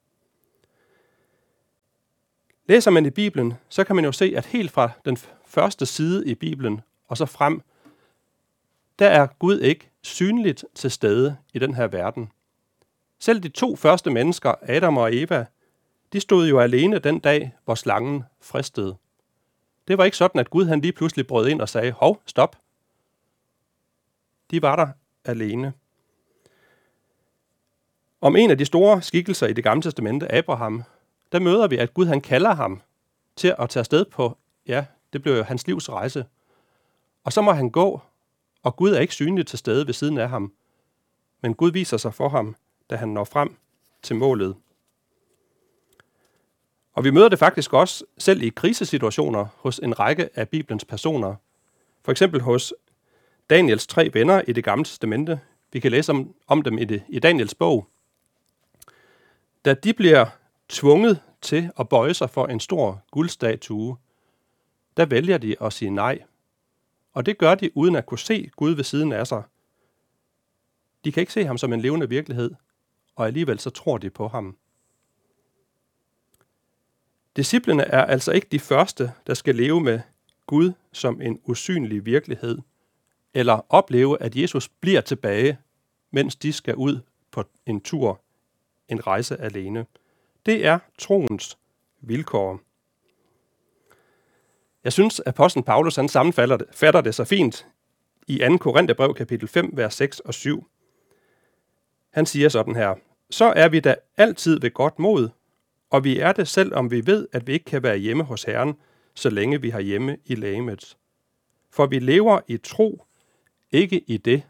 Læser 2.67 2.91
man 2.91 3.07
i 3.07 3.11
Bibelen, 3.11 3.55
så 3.69 3.85
kan 3.85 3.97
man 3.97 4.05
jo 4.05 4.13
se, 4.13 4.35
at 4.37 4.47
helt 4.47 4.71
fra 4.71 4.91
den 5.05 5.17
første 5.47 5.87
side 5.87 6.27
i 6.27 6.35
Bibelen 6.35 6.81
og 7.09 7.17
så 7.17 7.27
frem, 7.27 7.63
der 8.99 9.09
er 9.09 9.27
Gud 9.39 9.61
ikke 9.61 9.91
synligt 10.03 10.65
til 10.75 10.91
stede 10.91 11.37
i 11.55 11.59
den 11.59 11.75
her 11.75 11.87
verden. 11.87 12.31
Selv 13.19 13.41
de 13.41 13.49
to 13.49 13.77
første 13.77 14.11
mennesker, 14.11 14.55
Adam 14.63 14.97
og 14.97 15.17
Eva, 15.17 15.47
de 16.13 16.21
stod 16.21 16.49
jo 16.49 16.61
alene 16.61 16.99
den 16.99 17.19
dag, 17.19 17.53
hvor 17.65 17.75
slangen 17.75 18.25
fristede. 18.41 18.97
Det 19.89 19.99
var 19.99 20.05
ikke 20.05 20.17
sådan, 20.17 20.39
at 20.41 20.51
Gud 20.51 20.65
han 20.65 20.81
lige 20.81 20.93
pludselig 20.93 21.27
brød 21.27 21.49
ind 21.49 21.61
og 21.61 21.69
sagde, 21.69 21.93
hov, 21.93 22.23
stop. 22.27 22.57
De 24.51 24.63
var 24.63 24.77
der 24.77 24.89
alene. 25.25 25.73
Om 28.21 28.37
en 28.37 28.51
af 28.51 28.59
de 28.59 28.65
store 28.65 29.03
skikkelser 29.03 29.47
i 29.47 29.53
det 29.53 29.65
gamle 29.65 29.83
testamente, 29.83 30.33
Abraham, 30.33 30.85
der 31.35 31.41
møder 31.41 31.67
vi, 31.67 31.77
at 31.77 31.95
Gud 31.95 32.07
han 32.07 32.21
kalder 32.21 32.55
ham 32.55 32.83
til 33.37 33.55
at 33.59 33.71
tage 33.71 33.81
afsted 33.81 34.05
på, 34.05 34.39
ja, 34.67 34.85
det 35.13 35.23
blev 35.23 35.37
jo 35.37 35.43
hans 35.43 35.67
livs 35.67 35.91
rejse. 35.91 36.27
Og 37.25 37.33
så 37.33 37.43
må 37.43 37.53
han 37.53 37.71
gå, 37.71 38.01
og 38.63 38.77
Gud 38.77 38.91
er 38.91 39.01
ikke 39.01 39.15
synligt 39.15 39.49
til 39.49 39.59
stede 39.59 39.87
ved 39.87 39.95
siden 39.95 40.19
af 40.19 40.29
ham. 40.29 40.53
Men 41.43 41.55
Gud 41.55 41.73
viser 41.73 41.97
sig 41.97 42.15
for 42.15 42.29
ham, 42.29 42.57
da 42.91 42.97
han 42.97 43.09
når 43.09 43.25
frem 43.25 43.57
til 44.03 44.17
målet. 44.17 44.57
Og 46.93 47.05
vi 47.05 47.11
møder 47.11 47.29
det 47.29 47.39
faktisk 47.39 47.73
også 47.73 48.05
selv 48.19 48.43
i 48.43 48.49
krisesituationer 48.49 49.47
hos 49.57 49.79
en 49.79 49.99
række 49.99 50.29
af 50.35 50.49
Bibelens 50.49 50.85
personer. 50.85 51.35
For 52.03 52.13
eksempel 52.13 52.41
hos 52.41 52.75
Daniels 53.51 53.87
tre 53.87 54.11
venner 54.13 54.43
i 54.49 54.53
det 54.53 54.65
gamle 54.65 54.85
testamente. 54.85 55.41
Vi 55.73 55.81
kan 55.81 55.91
læse 55.91 56.13
om, 56.13 56.35
om 56.47 56.63
dem 56.63 56.79
i, 56.79 56.85
det, 56.85 57.03
i 57.09 57.19
Daniels 57.19 57.55
bog. 57.55 57.87
Da 59.65 59.75
de 59.75 59.93
bliver 59.93 60.27
tvunget 60.69 61.21
til 61.43 61.71
at 61.79 61.89
bøje 61.89 62.15
sig 62.15 62.31
for 62.31 62.47
en 62.47 62.61
stor 62.61 63.03
guldstatue, 63.11 63.97
der 64.97 65.07
vælger 65.07 65.39
de 65.39 65.57
at 65.63 65.73
sige 65.73 65.91
nej. 65.91 66.23
Og 67.13 67.27
det 67.27 67.39
gør 67.39 67.55
de 67.55 67.77
uden 67.77 67.97
at 67.97 68.07
kunne 68.07 68.19
se 68.19 68.51
Gud 68.57 68.71
ved 68.71 68.85
siden 68.85 69.13
af 69.13 69.27
sig. 69.27 69.43
De 71.05 71.13
kan 71.13 71.21
ikke 71.21 71.33
se 71.33 71.45
ham 71.45 71.59
som 71.59 71.73
en 71.73 71.81
levende 71.81 72.09
virkelighed, 72.09 72.51
og 73.17 73.27
alligevel 73.27 73.59
så 73.59 73.71
tror 73.71 73.99
de 73.99 74.11
på 74.11 74.29
ham. 74.29 74.57
Disciplene 77.37 77.83
er 77.83 78.05
altså 78.05 78.33
ikke 78.33 78.47
de 78.53 78.61
første, 78.61 79.13
der 79.27 79.35
skal 79.35 79.55
leve 79.55 79.81
med 79.81 80.01
Gud 80.47 80.73
som 80.93 81.21
en 81.21 81.41
usynlig 81.45 82.07
virkelighed, 82.07 82.59
eller 83.35 83.67
opleve, 83.69 84.23
at 84.23 84.37
Jesus 84.37 84.69
bliver 84.69 85.01
tilbage, 85.01 85.59
mens 86.11 86.37
de 86.37 86.53
skal 86.53 86.77
ud 86.77 87.01
på 87.31 87.45
en 87.67 87.81
tur, 87.81 88.21
en 88.89 89.07
rejse 89.07 89.37
alene. 89.37 89.87
Det 90.47 90.67
er 90.67 90.79
troens 90.99 91.59
vilkår. 92.01 92.61
Jeg 94.85 94.93
synes, 94.93 95.21
at 95.21 95.27
apostlen 95.27 95.65
Paulus 95.65 95.97
han 95.97 96.09
sammenfatter 96.09 96.57
det, 96.57 96.67
fatter 96.73 97.01
det 97.01 97.15
så 97.15 97.25
fint 97.25 97.67
i 98.27 98.39
2. 98.39 98.57
Korintherbrev 98.57 99.15
kapitel 99.15 99.49
5, 99.49 99.71
vers 99.73 99.95
6 99.95 100.21
og 100.21 100.35
7. 100.35 100.67
Han 102.11 102.27
siger 102.27 102.49
sådan 102.49 102.77
her, 102.77 102.95
så 103.31 103.45
er 103.57 103.69
vi 103.69 103.81
da 103.81 103.97
altid 104.17 104.61
ved 104.61 104.71
godt 104.71 104.99
mod, 104.99 105.29
og 105.91 106.05
vi 106.05 106.19
er 106.19 106.33
det 106.33 106.49
selv, 106.49 106.75
om 106.75 106.91
vi 106.91 107.07
ved, 107.07 107.29
at 107.33 107.47
vi 107.47 107.53
ikke 107.53 107.65
kan 107.65 107.83
være 107.83 107.97
hjemme 107.97 108.25
hos 108.25 108.43
Herren, 108.43 108.75
så 109.15 109.31
længe 109.31 109.61
vi 109.61 109.71
har 109.71 109.81
hjemme 109.81 110.17
i 110.25 110.35
lægemet. 110.35 110.97
For 111.71 111.87
vi 111.87 111.99
lever 111.99 112.41
i 112.49 112.57
tro, 112.57 113.05
ikke 113.71 114.05
i 114.07 114.17
det, 114.17 114.43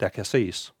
der 0.00 0.08
kan 0.08 0.24
ses. 0.24 0.74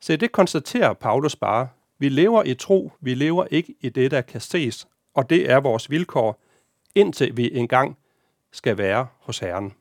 Se, 0.00 0.16
det 0.16 0.32
konstaterer 0.32 0.92
Paulus 0.92 1.36
bare. 1.36 1.68
Vi 2.02 2.08
lever 2.08 2.42
i 2.42 2.54
tro, 2.54 2.92
vi 3.00 3.14
lever 3.14 3.46
ikke 3.50 3.74
i 3.80 3.88
det, 3.88 4.10
der 4.10 4.20
kan 4.20 4.40
ses, 4.40 4.88
og 5.14 5.30
det 5.30 5.50
er 5.50 5.60
vores 5.60 5.90
vilkår, 5.90 6.42
indtil 6.94 7.36
vi 7.36 7.56
engang 7.56 7.98
skal 8.50 8.78
være 8.78 9.06
hos 9.18 9.38
Herren. 9.38 9.72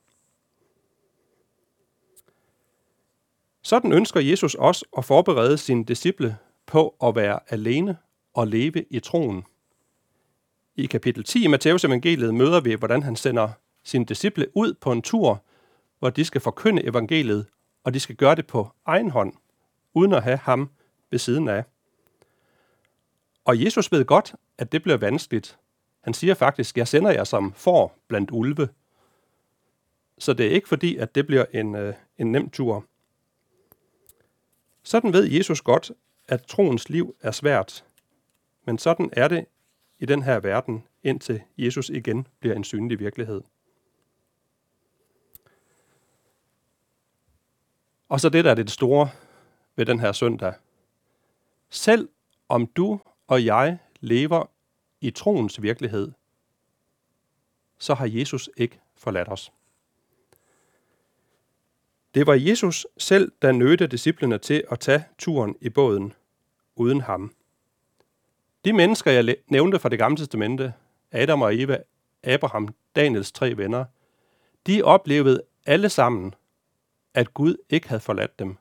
Sådan 3.62 3.92
ønsker 3.92 4.20
Jesus 4.20 4.56
også 4.56 4.86
at 4.98 5.06
forberede 5.06 5.58
sine 5.58 5.86
disciple 5.86 6.38
på 6.66 6.96
at 7.04 7.16
være 7.16 7.40
alene 7.50 7.98
og 8.34 8.48
leve 8.48 8.86
i 8.90 9.00
troen. 9.00 9.44
I 10.76 10.86
kapitel 10.86 11.24
10 11.24 11.44
i 11.44 11.48
Matteus 11.48 11.86
evangeliet 11.86 12.36
møder 12.36 12.62
vi, 12.62 12.74
hvordan 12.74 13.04
han 13.04 13.16
sender 13.16 13.50
sine 13.84 14.06
disciple 14.06 14.48
ud 14.58 14.74
på 14.74 14.92
en 14.92 15.02
tur, 15.02 15.44
hvor 16.00 16.10
de 16.10 16.26
skal 16.26 16.42
forkynde 16.42 16.86
evangeliet, 16.86 17.46
og 17.84 17.94
de 17.94 18.00
skal 18.00 18.16
gøre 18.16 18.36
det 18.36 18.48
på 18.48 18.70
egen 18.86 19.10
hånd, 19.10 19.34
uden 19.94 20.14
at 20.14 20.24
have 20.24 20.38
ham 20.38 20.70
ved 21.12 21.20
siden 21.20 21.48
af. 21.48 21.64
Og 23.46 23.64
Jesus 23.64 23.92
ved 23.92 24.06
godt, 24.06 24.36
at 24.58 24.72
det 24.72 24.84
bliver 24.84 24.98
vanskeligt. 24.98 25.60
Han 26.02 26.14
siger 26.14 26.34
faktisk, 26.34 26.78
jeg 26.78 26.88
sender 26.88 27.12
jer 27.12 27.24
som 27.24 27.54
får 27.54 27.98
blandt 28.08 28.32
ulve. 28.32 28.70
Så 30.18 30.34
det 30.34 30.46
er 30.46 30.52
ikke 30.52 30.68
fordi, 30.68 30.96
at 30.96 31.16
det 31.16 31.28
bliver 31.28 31.46
en, 31.54 31.76
øh, 31.76 31.94
en 32.18 32.32
nem 32.32 32.50
tur. 32.50 32.86
Sådan 34.84 35.14
ved 35.14 35.24
Jesus 35.24 35.62
godt, 35.62 35.92
at 36.28 36.44
troens 36.44 36.90
liv 36.90 37.16
er 37.22 37.32
svært. 37.32 37.86
Men 38.66 38.78
sådan 38.78 39.10
er 39.14 39.28
det 39.28 39.46
i 40.00 40.06
den 40.06 40.24
her 40.24 40.40
verden, 40.40 40.84
indtil 41.04 41.42
Jesus 41.58 41.90
igen 41.90 42.28
bliver 42.40 42.56
en 42.56 42.64
synlig 42.64 43.00
virkelighed. 43.00 43.42
Og 48.10 48.20
så 48.20 48.30
det, 48.30 48.46
der 48.46 48.52
er 48.52 48.56
det 48.56 48.72
store 48.72 49.10
ved 49.76 49.86
den 49.86 50.00
her 50.00 50.12
søndag. 50.12 50.54
Selv 51.70 52.10
om 52.50 52.68
du 52.68 53.00
og 53.32 53.46
jeg 53.46 53.78
lever 54.00 54.46
i 55.02 55.12
troens 55.12 55.62
virkelighed, 55.62 56.12
så 57.78 57.94
har 57.94 58.06
Jesus 58.06 58.50
ikke 58.58 58.80
forladt 58.96 59.30
os. 59.30 59.52
Det 62.14 62.28
var 62.28 62.34
Jesus 62.34 62.88
selv, 62.98 63.32
der 63.42 63.52
nødte 63.52 63.88
disciplene 63.88 64.38
til 64.38 64.64
at 64.72 64.80
tage 64.80 65.06
turen 65.18 65.56
i 65.62 65.70
båden 65.70 66.14
uden 66.76 67.02
ham. 67.02 67.36
De 68.66 68.74
mennesker, 68.74 69.12
jeg 69.12 69.36
nævnte 69.48 69.80
fra 69.80 69.90
det 69.90 70.00
gamle 70.00 70.18
testamente, 70.18 70.74
Adam 71.12 71.42
og 71.42 71.60
Eva, 71.60 71.78
Abraham, 72.24 72.76
Daniels 72.96 73.32
tre 73.32 73.58
venner, 73.58 73.86
de 74.68 74.84
oplevede 74.84 75.44
alle 75.66 75.90
sammen, 75.90 76.36
at 77.14 77.34
Gud 77.34 77.56
ikke 77.70 77.88
havde 77.88 78.02
forladt 78.02 78.40
dem. 78.40 78.58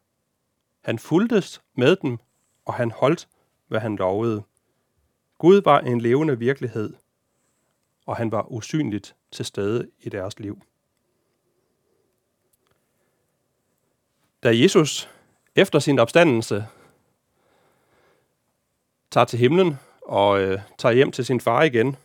Han 0.81 0.99
fuldtes 0.99 1.63
med 1.75 1.97
dem, 1.97 2.19
og 2.65 2.75
han 2.75 2.91
holdt, 2.91 3.29
hvad 3.69 3.81
han 3.81 3.97
lovede. 3.97 4.43
Gud 5.41 5.63
var 5.63 5.81
en 5.81 6.01
levende 6.01 6.39
virkelighed, 6.39 6.95
og 8.07 8.17
han 8.17 8.33
var 8.33 8.53
usynligt 8.53 9.17
til 9.31 9.45
stede 9.45 9.91
i 10.01 10.09
deres 10.09 10.39
liv. 10.39 10.63
Da 14.43 14.57
Jesus 14.57 15.09
efter 15.57 15.79
sin 15.79 15.99
opstandelse 15.99 16.67
tager 19.11 19.25
til 19.25 19.39
himlen 19.39 19.79
og 20.03 20.41
øh, 20.41 20.61
tager 20.79 20.93
hjem 20.93 21.13
til 21.13 21.25
sin 21.25 21.41
far 21.41 21.63
igen, 21.63 21.97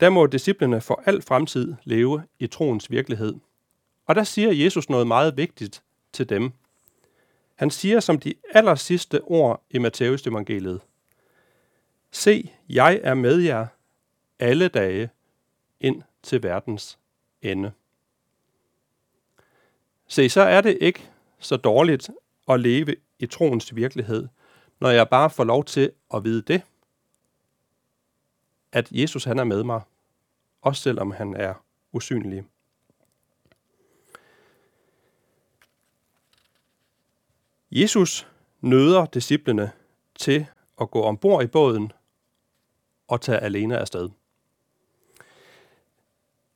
der 0.00 0.10
må 0.10 0.26
disciplene 0.26 0.80
for 0.80 1.02
al 1.06 1.22
fremtid 1.22 1.74
leve 1.84 2.22
i 2.38 2.46
troens 2.46 2.90
virkelighed. 2.90 3.34
Og 4.06 4.14
der 4.14 4.24
siger 4.24 4.52
Jesus 4.52 4.90
noget 4.90 5.06
meget 5.06 5.36
vigtigt 5.36 5.82
til 6.12 6.28
dem. 6.28 6.52
Han 7.54 7.70
siger 7.70 8.00
som 8.00 8.20
de 8.20 8.34
aller 8.54 8.74
sidste 8.74 9.20
ord 9.22 9.62
i 9.70 9.78
Matteus 9.78 10.26
evangeliet. 10.26 10.80
Se, 12.12 12.52
jeg 12.68 13.00
er 13.02 13.14
med 13.14 13.38
jer 13.38 13.66
alle 14.38 14.68
dage 14.68 15.10
ind 15.80 16.02
til 16.22 16.42
verdens 16.42 16.98
ende. 17.42 17.72
Se, 20.06 20.28
så 20.28 20.40
er 20.40 20.60
det 20.60 20.78
ikke 20.80 21.10
så 21.38 21.56
dårligt 21.56 22.10
at 22.48 22.60
leve 22.60 22.96
i 23.18 23.26
troens 23.26 23.76
virkelighed, 23.76 24.28
når 24.80 24.90
jeg 24.90 25.08
bare 25.08 25.30
får 25.30 25.44
lov 25.44 25.64
til 25.64 25.92
at 26.14 26.24
vide 26.24 26.42
det, 26.42 26.62
at 28.72 28.88
Jesus 28.92 29.24
han 29.24 29.38
er 29.38 29.44
med 29.44 29.64
mig, 29.64 29.80
også 30.62 30.82
selvom 30.82 31.10
han 31.10 31.34
er 31.34 31.54
usynlig. 31.92 32.44
Jesus 37.70 38.28
nøder 38.60 39.06
disciplene 39.06 39.72
til 40.14 40.46
at 40.80 40.90
gå 40.90 41.02
ombord 41.02 41.44
i 41.44 41.46
båden 41.46 41.92
og 43.12 43.20
tage 43.20 43.38
alene 43.38 43.78
afsted. 43.78 44.08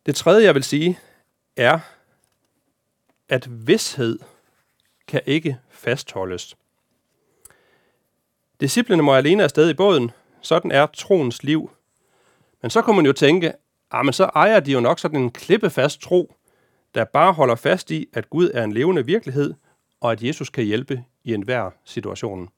Det 0.07 0.17
tredje, 0.17 0.45
jeg 0.45 0.55
vil 0.55 0.65
sige, 0.65 0.99
er, 1.57 1.79
at 3.29 3.67
vidshed 3.67 4.19
kan 5.07 5.21
ikke 5.27 5.59
fastholdes. 5.69 6.57
Disciplene 8.61 9.03
må 9.03 9.15
alene 9.15 9.43
afsted 9.43 9.71
i 9.71 9.75
båden. 9.75 10.11
Sådan 10.41 10.71
er 10.71 10.87
troens 10.87 11.43
liv. 11.43 11.71
Men 12.63 12.71
så 12.71 12.83
kunne 12.83 12.97
man 12.97 13.07
jo 13.07 13.13
tænke, 13.13 13.53
ah, 13.91 14.05
men 14.05 14.13
så 14.13 14.25
ejer 14.25 14.61
de 14.61 14.73
jo 14.73 14.81
nok 14.81 14.99
sådan 14.99 15.21
en 15.21 15.31
klippefast 15.31 16.01
tro, 16.01 16.35
der 16.95 17.05
bare 17.05 17.33
holder 17.33 17.55
fast 17.55 17.91
i, 17.91 18.09
at 18.13 18.31
Gud 18.31 18.51
er 18.55 18.65
en 18.65 18.73
levende 18.73 19.07
virkelighed, 19.07 19.55
og 20.01 20.13
at 20.13 20.23
Jesus 20.23 20.51
kan 20.51 20.65
hjælpe 20.65 21.05
i 21.25 21.35
enhver 21.35 21.71
situation. 21.85 22.49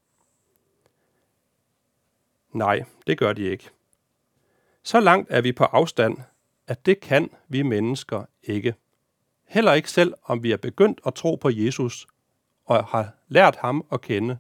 Nej, 2.53 2.85
det 3.07 3.19
gør 3.19 3.33
de 3.33 3.43
ikke. 3.43 3.71
Så 4.89 5.01
langt 5.01 5.31
er 5.31 5.41
vi 5.41 5.53
på 5.53 5.65
afstand, 5.65 6.17
at 6.67 6.87
det 6.87 7.01
kan 7.01 7.31
vi 7.49 7.63
mennesker 7.63 8.25
ikke. 8.43 8.75
Heller 9.47 9.73
ikke 9.73 9.91
selv, 9.91 10.15
om 10.25 10.43
vi 10.43 10.53
er 10.53 10.57
begyndt 10.57 11.01
at 11.07 11.15
tro 11.15 11.35
på 11.35 11.51
Jesus 11.53 12.07
og 12.67 12.85
har 12.85 13.15
lært 13.29 13.57
ham 13.57 13.87
at 13.93 14.01
kende, 14.01 14.39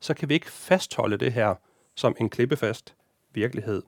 så 0.00 0.14
kan 0.14 0.28
vi 0.28 0.34
ikke 0.34 0.50
fastholde 0.50 1.16
det 1.16 1.32
her 1.32 1.54
som 1.94 2.16
en 2.20 2.30
klippefast 2.30 2.94
virkelighed. 3.32 3.82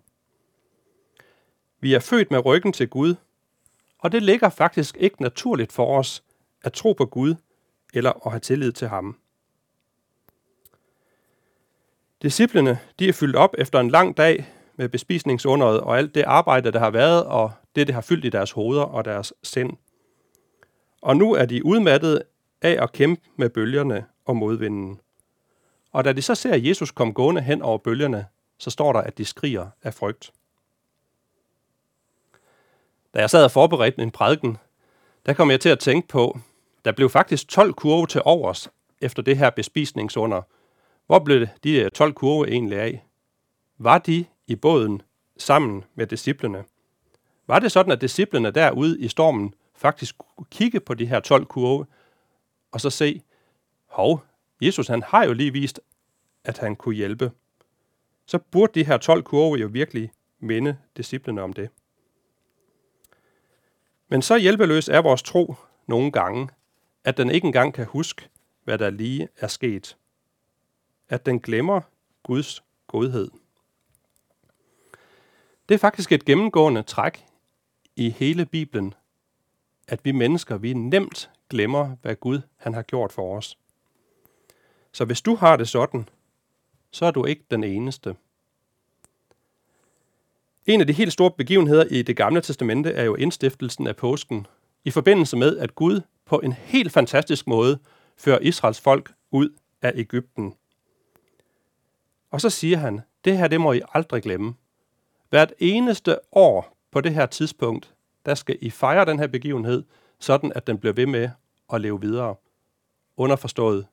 Vi 1.80 1.94
er 1.94 2.00
født 2.00 2.30
med 2.30 2.44
ryggen 2.44 2.72
til 2.72 2.88
Gud, 2.88 3.14
og 3.98 4.12
det 4.12 4.22
ligger 4.22 4.48
faktisk 4.48 4.96
ikke 4.96 5.22
naturligt 5.22 5.72
for 5.72 5.98
os 5.98 6.24
at 6.62 6.72
tro 6.72 6.92
på 6.92 7.06
Gud 7.06 7.34
eller 7.94 8.26
at 8.26 8.32
have 8.32 8.40
tillid 8.40 8.72
til 8.72 8.88
ham. 8.88 9.18
Disciplene 12.22 12.78
de 12.98 13.08
er 13.08 13.12
fyldt 13.12 13.36
op 13.36 13.54
efter 13.58 13.80
en 13.80 13.90
lang 13.90 14.16
dag 14.16 14.46
med 14.80 14.88
bespisningsunderet 14.88 15.80
og 15.80 15.98
alt 15.98 16.14
det 16.14 16.22
arbejde, 16.22 16.72
der 16.72 16.78
har 16.78 16.90
været, 16.90 17.24
og 17.24 17.52
det, 17.76 17.86
det 17.86 17.94
har 17.94 18.02
fyldt 18.02 18.24
i 18.24 18.28
deres 18.28 18.52
hoveder 18.52 18.82
og 18.82 19.04
deres 19.04 19.32
sind. 19.42 19.72
Og 21.02 21.16
nu 21.16 21.34
er 21.34 21.44
de 21.44 21.64
udmattede 21.64 22.22
af 22.62 22.82
at 22.82 22.92
kæmpe 22.92 23.22
med 23.36 23.50
bølgerne 23.50 24.04
og 24.24 24.36
modvinden. 24.36 25.00
Og 25.92 26.04
da 26.04 26.12
de 26.12 26.22
så 26.22 26.34
ser 26.34 26.56
Jesus 26.56 26.90
komme 26.90 27.12
gående 27.12 27.40
hen 27.40 27.62
over 27.62 27.78
bølgerne, 27.78 28.26
så 28.58 28.70
står 28.70 28.92
der, 28.92 29.00
at 29.00 29.18
de 29.18 29.24
skriger 29.24 29.66
af 29.82 29.94
frygt. 29.94 30.32
Da 33.14 33.20
jeg 33.20 33.30
sad 33.30 33.44
og 33.44 33.50
forberedte 33.50 34.02
en 34.02 34.10
prædiken, 34.10 34.58
der 35.26 35.32
kom 35.32 35.50
jeg 35.50 35.60
til 35.60 35.68
at 35.68 35.78
tænke 35.78 36.08
på, 36.08 36.38
der 36.84 36.92
blev 36.92 37.10
faktisk 37.10 37.48
12 37.48 37.72
kurve 37.72 38.06
til 38.06 38.22
overs 38.24 38.68
efter 39.00 39.22
det 39.22 39.38
her 39.38 39.50
bespisningsunder. 39.50 40.42
Hvor 41.06 41.18
blev 41.18 41.46
de 41.64 41.88
12 41.88 42.12
kurve 42.12 42.48
egentlig 42.48 42.78
af? 42.78 43.04
Var 43.78 43.98
de 43.98 44.24
i 44.50 44.54
båden 44.54 45.02
sammen 45.36 45.84
med 45.94 46.06
disciplene? 46.06 46.64
Var 47.46 47.58
det 47.58 47.72
sådan, 47.72 47.92
at 47.92 48.00
disciplene 48.00 48.50
derude 48.50 49.00
i 49.00 49.08
stormen 49.08 49.54
faktisk 49.74 50.18
kunne 50.18 50.46
kigge 50.50 50.80
på 50.80 50.94
de 50.94 51.06
her 51.06 51.20
12 51.20 51.46
kurve, 51.46 51.86
og 52.72 52.80
så 52.80 52.90
se, 52.90 53.22
hov, 53.86 54.24
Jesus 54.60 54.88
han 54.88 55.02
har 55.02 55.24
jo 55.24 55.32
lige 55.32 55.52
vist, 55.52 55.80
at 56.44 56.58
han 56.58 56.76
kunne 56.76 56.94
hjælpe. 56.94 57.32
Så 58.26 58.38
burde 58.38 58.80
de 58.80 58.84
her 58.84 58.96
12 58.98 59.22
kurve 59.22 59.56
jo 59.56 59.68
virkelig 59.72 60.12
minde 60.38 60.76
disciplene 60.96 61.42
om 61.42 61.52
det. 61.52 61.70
Men 64.08 64.22
så 64.22 64.36
hjælpeløs 64.36 64.88
er 64.88 65.02
vores 65.02 65.22
tro 65.22 65.54
nogle 65.86 66.12
gange, 66.12 66.48
at 67.04 67.16
den 67.16 67.30
ikke 67.30 67.46
engang 67.46 67.74
kan 67.74 67.86
huske, 67.86 68.28
hvad 68.64 68.78
der 68.78 68.90
lige 68.90 69.28
er 69.36 69.46
sket. 69.46 69.96
At 71.08 71.26
den 71.26 71.40
glemmer 71.40 71.80
Guds 72.22 72.64
godhed. 72.86 73.39
Det 75.70 75.74
er 75.74 75.78
faktisk 75.78 76.12
et 76.12 76.24
gennemgående 76.24 76.82
træk 76.82 77.24
i 77.96 78.10
hele 78.10 78.46
Bibelen, 78.46 78.94
at 79.88 80.04
vi 80.04 80.12
mennesker, 80.12 80.56
vi 80.56 80.72
nemt 80.72 81.30
glemmer, 81.50 81.96
hvad 82.02 82.16
Gud 82.16 82.40
han 82.56 82.74
har 82.74 82.82
gjort 82.82 83.12
for 83.12 83.36
os. 83.36 83.58
Så 84.92 85.04
hvis 85.04 85.22
du 85.22 85.34
har 85.34 85.56
det 85.56 85.68
sådan, 85.68 86.08
så 86.90 87.06
er 87.06 87.10
du 87.10 87.24
ikke 87.24 87.44
den 87.50 87.64
eneste. 87.64 88.16
En 90.66 90.80
af 90.80 90.86
de 90.86 90.92
helt 90.92 91.12
store 91.12 91.30
begivenheder 91.30 91.84
i 91.84 92.02
det 92.02 92.16
gamle 92.16 92.40
testamente 92.40 92.90
er 92.90 93.04
jo 93.04 93.14
indstiftelsen 93.14 93.86
af 93.86 93.96
påsken, 93.96 94.46
i 94.84 94.90
forbindelse 94.90 95.36
med, 95.36 95.58
at 95.58 95.74
Gud 95.74 96.00
på 96.24 96.40
en 96.40 96.52
helt 96.52 96.92
fantastisk 96.92 97.46
måde 97.46 97.78
fører 98.16 98.38
Israels 98.38 98.80
folk 98.80 99.12
ud 99.30 99.50
af 99.82 99.92
Ægypten. 99.94 100.54
Og 102.30 102.40
så 102.40 102.50
siger 102.50 102.76
han, 102.76 103.00
det 103.24 103.38
her 103.38 103.48
det 103.48 103.60
må 103.60 103.72
I 103.72 103.80
aldrig 103.94 104.22
glemme. 104.22 104.54
Hvert 105.30 105.52
eneste 105.58 106.18
år 106.32 106.76
på 106.90 107.00
det 107.00 107.14
her 107.14 107.26
tidspunkt, 107.26 107.94
der 108.26 108.34
skal 108.34 108.58
I 108.60 108.70
fejre 108.70 109.04
den 109.04 109.18
her 109.18 109.26
begivenhed, 109.26 109.84
sådan 110.18 110.52
at 110.54 110.66
den 110.66 110.78
bliver 110.78 110.92
ved 110.92 111.06
med 111.06 111.30
at 111.72 111.80
leve 111.80 112.00
videre. 112.00 112.34
Underforstået, 113.16 113.86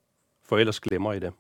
for 0.44 0.58
ellers 0.58 0.80
glemmer 0.80 1.14
I 1.14 1.20
det. 1.20 1.34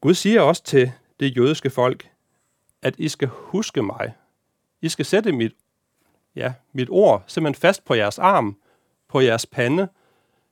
Gud 0.00 0.14
siger 0.14 0.40
også 0.40 0.62
til 0.62 0.92
det 1.20 1.36
jødiske 1.36 1.70
folk, 1.70 2.10
at 2.82 2.94
I 2.98 3.08
skal 3.08 3.28
huske 3.28 3.82
mig. 3.82 4.14
I 4.80 4.88
skal 4.88 5.04
sætte 5.04 5.32
mit, 5.32 5.52
ja, 6.34 6.54
mit 6.72 6.88
ord 6.90 7.24
simpelthen 7.26 7.60
fast 7.60 7.84
på 7.84 7.94
jeres 7.94 8.18
arm, 8.18 8.56
på 9.08 9.20
jeres 9.20 9.46
pande, 9.46 9.88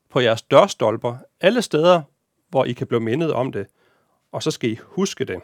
på 0.09 0.21
jeres 0.21 0.43
dørstolper, 0.43 1.17
alle 1.41 1.63
steder, 1.63 2.03
hvor 2.49 2.65
I 2.65 2.73
kan 2.73 2.87
blive 2.87 3.01
mindet 3.01 3.33
om 3.33 3.53
det, 3.53 3.67
og 4.33 4.43
så 4.43 4.51
skal 4.51 4.71
I 4.71 4.79
huske 4.83 5.25
det. 5.25 5.43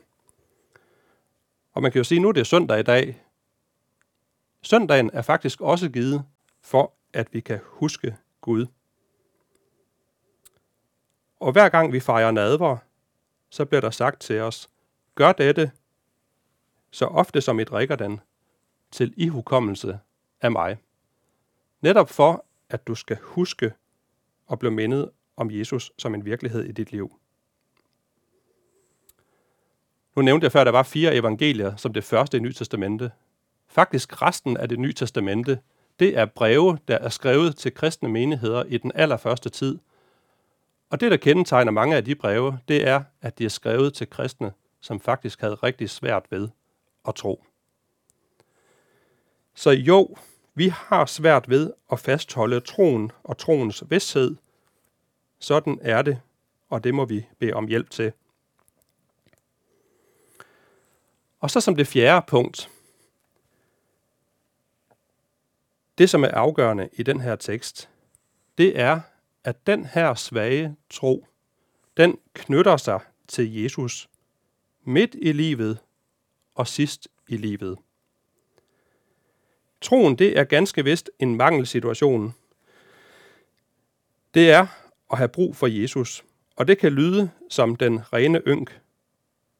Og 1.75 1.83
man 1.83 1.93
kan 1.93 1.99
jo 1.99 2.05
sige, 2.05 2.19
at 2.19 2.23
nu 2.23 2.29
er 2.29 2.33
det 2.33 2.47
søndag 2.47 2.81
i 2.81 2.83
dag. 2.83 3.23
Søndagen 4.63 5.11
er 5.13 5.23
faktisk 5.23 5.61
også 5.61 5.89
givet 5.89 6.25
for, 6.63 6.93
at 7.13 7.35
vi 7.35 7.41
kan 7.41 7.61
huske 7.65 8.17
Gud. 8.41 8.67
Og 11.41 11.53
hver 11.53 11.69
gang 11.69 11.93
vi 11.93 12.01
fejrer 12.01 12.31
nadver, 12.31 12.77
så 13.51 13.65
bliver 13.65 13.81
der 13.81 13.91
sagt 13.91 14.21
til 14.21 14.41
os, 14.41 14.71
gør 15.15 15.33
dette, 15.33 15.71
så 16.91 17.07
ofte 17.07 17.41
som 17.41 17.61
I 17.61 17.65
drikker 17.65 17.97
den, 17.97 18.21
til 18.91 19.15
ihukommelse 19.17 19.99
af 20.41 20.51
mig. 20.53 20.79
Netop 21.81 22.11
for, 22.11 22.45
at 22.69 22.87
du 22.87 22.95
skal 22.95 23.19
huske 23.23 23.73
og 24.47 24.59
blive 24.59 24.73
mindet 24.73 25.11
om 25.37 25.51
Jesus 25.51 25.93
som 25.99 26.15
en 26.15 26.25
virkelighed 26.25 26.65
i 26.65 26.73
dit 26.73 26.93
liv. 26.93 27.19
Nu 30.17 30.23
nævnte 30.23 30.45
jeg 30.45 30.53
før, 30.53 30.61
at 30.61 30.67
der 30.67 30.73
var 30.73 30.83
fire 30.83 31.15
evangelier 31.15 31.77
som 31.77 31.93
det 31.93 32.05
første 32.05 32.37
i 32.37 32.41
Nye 32.41 32.53
Testamente. 32.53 33.11
Faktisk 33.69 34.23
resten 34.23 34.57
af 34.57 34.69
det 34.69 34.79
Nye 34.79 34.93
Testamente, 34.93 35.59
det 35.99 36.19
er 36.19 36.25
breve, 36.25 36.79
der 36.89 36.99
er 36.99 37.09
skrevet 37.09 37.57
til 37.57 37.75
kristne 37.75 38.09
menigheder 38.09 38.65
i 38.65 38.79
den 38.79 38.93
allerførste 38.95 39.51
tid. 39.51 39.79
Og 40.91 41.01
det, 41.01 41.11
der 41.11 41.17
kendetegner 41.17 41.73
mange 41.73 41.97
af 41.97 42.05
de 42.05 42.15
breve, 42.15 42.59
det 42.69 42.89
er, 42.89 43.03
at 43.23 43.39
de 43.39 43.45
er 43.45 43.49
skrevet 43.49 43.95
til 43.95 44.11
kristne, 44.11 44.53
som 44.81 45.01
faktisk 45.01 45.41
havde 45.41 45.55
rigtig 45.55 45.91
svært 45.91 46.27
ved 46.31 46.49
at 47.09 47.15
tro. 47.15 47.45
Så 49.55 49.71
jo, 49.71 50.17
vi 50.55 50.69
har 50.69 51.07
svært 51.07 51.49
ved 51.49 51.73
at 51.93 52.01
fastholde 52.01 52.61
troen 52.61 53.13
og 53.25 53.39
troens 53.39 53.85
vidshed. 53.89 54.37
Sådan 55.39 55.79
er 55.83 56.03
det, 56.03 56.21
og 56.69 56.85
det 56.85 56.95
må 56.95 57.05
vi 57.05 57.27
bede 57.39 57.53
om 57.53 57.67
hjælp 57.67 57.91
til. 57.91 58.13
Og 61.45 61.51
så 61.51 61.61
som 61.61 61.77
det 61.77 61.87
fjerde 61.87 62.27
punkt. 62.27 62.71
Det, 65.99 66.11
som 66.11 66.25
er 66.25 66.29
afgørende 66.29 66.89
i 66.93 67.03
den 67.03 67.21
her 67.21 67.37
tekst, 67.37 67.89
det 68.59 68.81
er, 68.81 69.01
at 69.45 69.67
den 69.67 69.85
her 69.87 70.15
svage 70.15 70.77
tro, 70.91 71.27
den 71.97 72.19
knytter 72.35 72.77
sig 72.77 73.01
til 73.29 73.63
Jesus 73.63 74.09
midt 74.85 75.17
i 75.19 75.33
livet 75.33 75.79
og 76.55 76.67
sidst 76.67 77.09
i 77.29 77.37
livet. 77.37 77.79
Troen, 79.81 80.17
det 80.17 80.39
er 80.39 80.45
ganske 80.45 80.85
vist 80.85 81.11
en 81.19 81.37
mangelsituation. 81.37 82.35
Det 84.35 84.51
er 84.51 84.67
at 85.13 85.19
have 85.19 85.29
brug 85.29 85.57
for 85.57 85.67
Jesus, 85.67 86.25
og 86.57 86.69
det 86.69 86.79
kan 86.79 86.93
lyde 86.93 87.31
som 87.51 87.77
den 87.77 88.13
rene 88.13 88.43
ynk. 88.47 88.81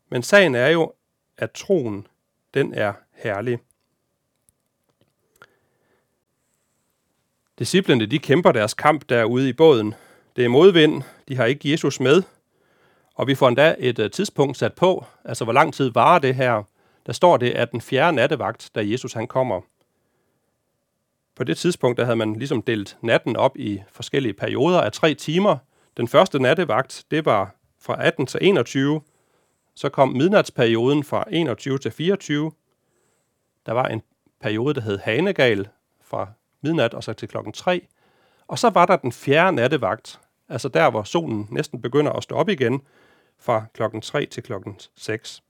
Men 0.09 0.23
sagen 0.23 0.55
er 0.55 0.69
jo, 0.69 0.93
at 1.39 1.51
troen, 1.51 2.07
den 2.55 2.75
er 2.75 2.93
herlig. 3.13 3.59
Disciplerne, 7.59 8.07
de 8.07 8.19
kæmper 8.19 8.53
deres 8.53 8.75
kamp 8.75 9.09
derude 9.09 9.49
i 9.49 9.53
båden. 9.53 9.95
Det 10.37 10.45
er 10.45 10.49
modvind, 10.49 11.03
de 11.29 11.37
har 11.37 11.45
ikke 11.45 11.71
Jesus 11.71 12.01
med, 12.01 12.23
og 13.15 13.27
vi 13.27 13.35
får 13.35 13.49
endda 13.49 13.75
et 13.79 13.99
øh, 13.99 14.11
tidspunkt 14.11 14.57
sat 14.57 14.75
på, 14.75 15.05
altså 15.25 15.45
hvor 15.45 15.53
lang 15.53 15.75
tid 15.75 15.91
varer 15.95 16.19
det 16.19 16.35
her. 16.35 16.63
Der 17.07 17.13
står 17.13 17.37
det, 17.37 17.51
at 17.51 17.73
den 17.73 17.81
fjerde 17.81 18.17
nattevagt, 18.17 18.71
da 18.75 18.81
Jesus 18.85 19.13
han 19.13 19.27
kommer. 19.27 19.61
På 21.37 21.45
det 21.45 21.57
tidspunkt, 21.59 21.99
der 21.99 22.05
havde 22.05 22.17
man 22.17 22.37
ligesom 22.37 22.63
delt 22.63 22.97
natten 23.03 23.37
op 23.37 23.57
i 23.57 23.83
forskellige 23.93 24.33
perioder 24.33 24.81
af 24.81 24.93
tre 24.93 25.15
timer. 25.15 25.57
Den 25.97 26.09
første 26.09 26.39
nattevagt, 26.39 27.05
det 27.11 27.25
var 27.25 27.55
fra 27.81 28.05
18 28.07 28.27
til 28.27 28.41
21, 28.43 29.01
så 29.75 29.89
kom 29.89 30.09
midnatsperioden 30.09 31.05
fra 31.05 31.25
21 31.31 31.79
til 31.79 31.91
24. 31.91 32.53
Der 33.67 33.73
var 33.73 33.85
en 33.89 34.03
periode, 34.41 34.75
der 34.75 34.81
hed 34.81 34.99
Hanegal, 34.99 35.69
fra 36.03 36.33
midnat 36.61 36.95
og 36.95 37.05
så 37.05 37.13
til 37.13 37.29
klokken 37.29 37.53
3. 37.53 37.87
Og 38.47 38.59
så 38.59 38.71
var 38.71 38.87
der 38.87 38.97
den 38.97 39.13
fjerde 39.13 39.57
nattevagt, 39.57 40.21
altså 40.49 40.69
der, 40.69 40.91
hvor 40.91 41.03
solen 41.03 41.49
næsten 41.51 41.83
begynder 41.83 42.13
at 42.13 42.23
stå 42.23 42.35
op 42.35 42.49
igen, 42.49 42.83
fra 43.39 43.65
klokken 43.75 44.01
3 44.01 44.27
til 44.27 44.43
klokken 44.43 44.81
6. 44.97 45.43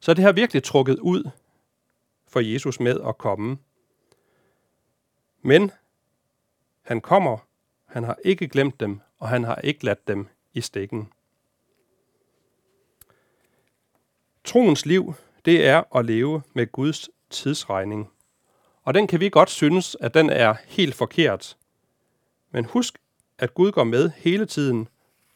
Så 0.00 0.14
det 0.14 0.24
har 0.24 0.32
virkelig 0.32 0.62
trukket 0.62 0.98
ud 0.98 1.30
for 2.28 2.40
Jesus 2.40 2.80
med 2.80 3.00
at 3.08 3.18
komme. 3.18 3.58
Men 5.42 5.70
han 6.82 7.00
kommer, 7.00 7.38
han 7.86 8.04
har 8.04 8.18
ikke 8.24 8.48
glemt 8.48 8.80
dem, 8.80 9.00
og 9.18 9.28
han 9.28 9.44
har 9.44 9.56
ikke 9.56 9.84
ladt 9.84 10.08
dem 10.08 10.28
i 10.52 10.60
stikken. 10.60 11.12
Troens 14.44 14.86
liv, 14.86 15.14
det 15.44 15.66
er 15.66 15.96
at 15.96 16.04
leve 16.04 16.42
med 16.54 16.72
Guds 16.72 17.10
tidsregning. 17.30 18.10
Og 18.82 18.94
den 18.94 19.06
kan 19.06 19.20
vi 19.20 19.28
godt 19.28 19.50
synes, 19.50 19.96
at 20.00 20.14
den 20.14 20.30
er 20.30 20.54
helt 20.66 20.94
forkert. 20.94 21.56
Men 22.50 22.64
husk, 22.64 22.98
at 23.38 23.54
Gud 23.54 23.72
går 23.72 23.84
med 23.84 24.10
hele 24.16 24.46
tiden, 24.46 24.88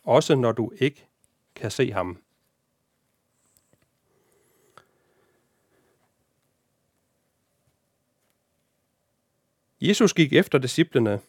også 0.04 0.34
når 0.34 0.52
du 0.52 0.72
ikke 0.78 1.06
kan 1.54 1.70
se 1.70 1.92
ham. 1.92 2.18
Jesus 9.80 10.12
gik 10.14 10.32
efter 10.32 10.58
disciplene. 10.58 11.20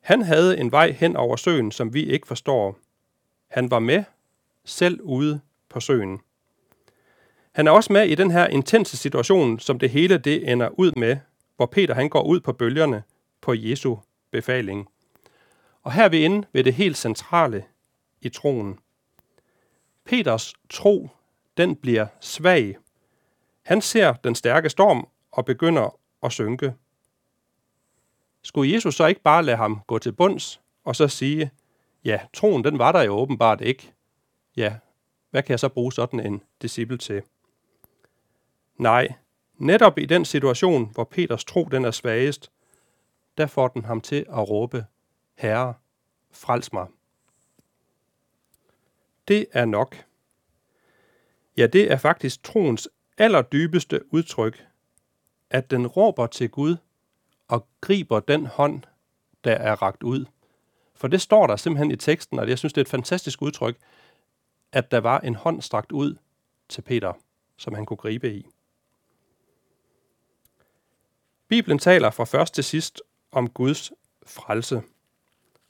Han 0.00 0.22
havde 0.22 0.58
en 0.58 0.72
vej 0.72 0.90
hen 0.90 1.16
over 1.16 1.36
søen, 1.36 1.72
som 1.72 1.94
vi 1.94 2.04
ikke 2.04 2.26
forstår. 2.26 2.78
Han 3.48 3.70
var 3.70 3.78
med, 3.78 4.04
selv 4.64 5.00
ude 5.00 5.40
på 5.68 5.80
søen. 5.80 6.20
Han 7.54 7.66
er 7.66 7.70
også 7.70 7.92
med 7.92 8.08
i 8.08 8.14
den 8.14 8.30
her 8.30 8.46
intense 8.46 8.96
situation, 8.96 9.58
som 9.58 9.78
det 9.78 9.90
hele 9.90 10.18
det 10.18 10.52
ender 10.52 10.68
ud 10.68 10.92
med, 10.96 11.16
hvor 11.56 11.66
Peter 11.66 11.94
han 11.94 12.08
går 12.08 12.22
ud 12.22 12.40
på 12.40 12.52
bølgerne 12.52 13.02
på 13.40 13.54
Jesu 13.54 13.96
befaling. 14.30 14.88
Og 15.82 15.92
her 15.92 16.04
er 16.04 16.08
vi 16.08 16.24
inde 16.24 16.46
ved 16.52 16.64
det 16.64 16.74
helt 16.74 16.96
centrale 16.96 17.64
i 18.20 18.28
troen. 18.28 18.78
Peters 20.04 20.54
tro, 20.70 21.08
den 21.56 21.76
bliver 21.76 22.06
svag. 22.20 22.76
Han 23.62 23.80
ser 23.80 24.12
den 24.12 24.34
stærke 24.34 24.70
storm 24.70 25.08
og 25.32 25.44
begynder 25.44 25.98
at 26.22 26.32
synke. 26.32 26.74
Skulle 28.42 28.72
Jesus 28.72 28.94
så 28.94 29.06
ikke 29.06 29.22
bare 29.22 29.42
lade 29.42 29.56
ham 29.56 29.80
gå 29.86 29.98
til 29.98 30.12
bunds 30.12 30.60
og 30.84 30.96
så 30.96 31.08
sige, 31.08 31.50
ja, 32.04 32.20
troen 32.32 32.64
den 32.64 32.78
var 32.78 32.92
der 32.92 33.02
jo 33.02 33.12
åbenbart 33.12 33.60
ikke. 33.60 33.92
Ja, 34.56 34.74
hvad 35.30 35.42
kan 35.42 35.50
jeg 35.50 35.60
så 35.60 35.68
bruge 35.68 35.92
sådan 35.92 36.20
en 36.20 36.42
disciple 36.62 36.98
til? 36.98 37.22
Nej, 38.76 39.08
netop 39.56 39.98
i 39.98 40.06
den 40.06 40.24
situation, 40.24 40.90
hvor 40.92 41.04
Peters 41.04 41.44
tro 41.44 41.64
den 41.64 41.84
er 41.84 41.90
svagest, 41.90 42.50
der 43.38 43.46
får 43.46 43.68
den 43.68 43.84
ham 43.84 44.00
til 44.00 44.26
at 44.28 44.50
råbe, 44.50 44.86
Herre, 45.34 45.74
frels 46.30 46.72
mig. 46.72 46.86
Det 49.28 49.46
er 49.52 49.64
nok. 49.64 49.96
Ja, 51.56 51.66
det 51.66 51.92
er 51.92 51.96
faktisk 51.96 52.42
troens 52.42 52.88
allerdybeste 53.18 54.14
udtryk, 54.14 54.66
at 55.50 55.70
den 55.70 55.86
råber 55.86 56.26
til 56.26 56.50
Gud 56.50 56.76
og 57.48 57.66
griber 57.80 58.20
den 58.20 58.46
hånd, 58.46 58.82
der 59.44 59.52
er 59.52 59.82
ragt 59.82 60.02
ud. 60.02 60.24
For 60.94 61.08
det 61.08 61.20
står 61.20 61.46
der 61.46 61.56
simpelthen 61.56 61.90
i 61.90 61.96
teksten, 61.96 62.38
og 62.38 62.48
jeg 62.48 62.58
synes, 62.58 62.72
det 62.72 62.80
er 62.80 62.84
et 62.84 62.88
fantastisk 62.88 63.42
udtryk, 63.42 63.76
at 64.72 64.90
der 64.90 65.00
var 65.00 65.20
en 65.20 65.34
hånd 65.34 65.62
strakt 65.62 65.92
ud 65.92 66.16
til 66.68 66.82
Peter, 66.82 67.12
som 67.56 67.74
han 67.74 67.86
kunne 67.86 67.96
gribe 67.96 68.34
i. 68.34 68.46
Bibelen 71.54 71.78
taler 71.78 72.10
fra 72.10 72.24
først 72.24 72.54
til 72.54 72.64
sidst 72.64 73.02
om 73.32 73.48
Guds 73.48 73.92
frelse. 74.26 74.82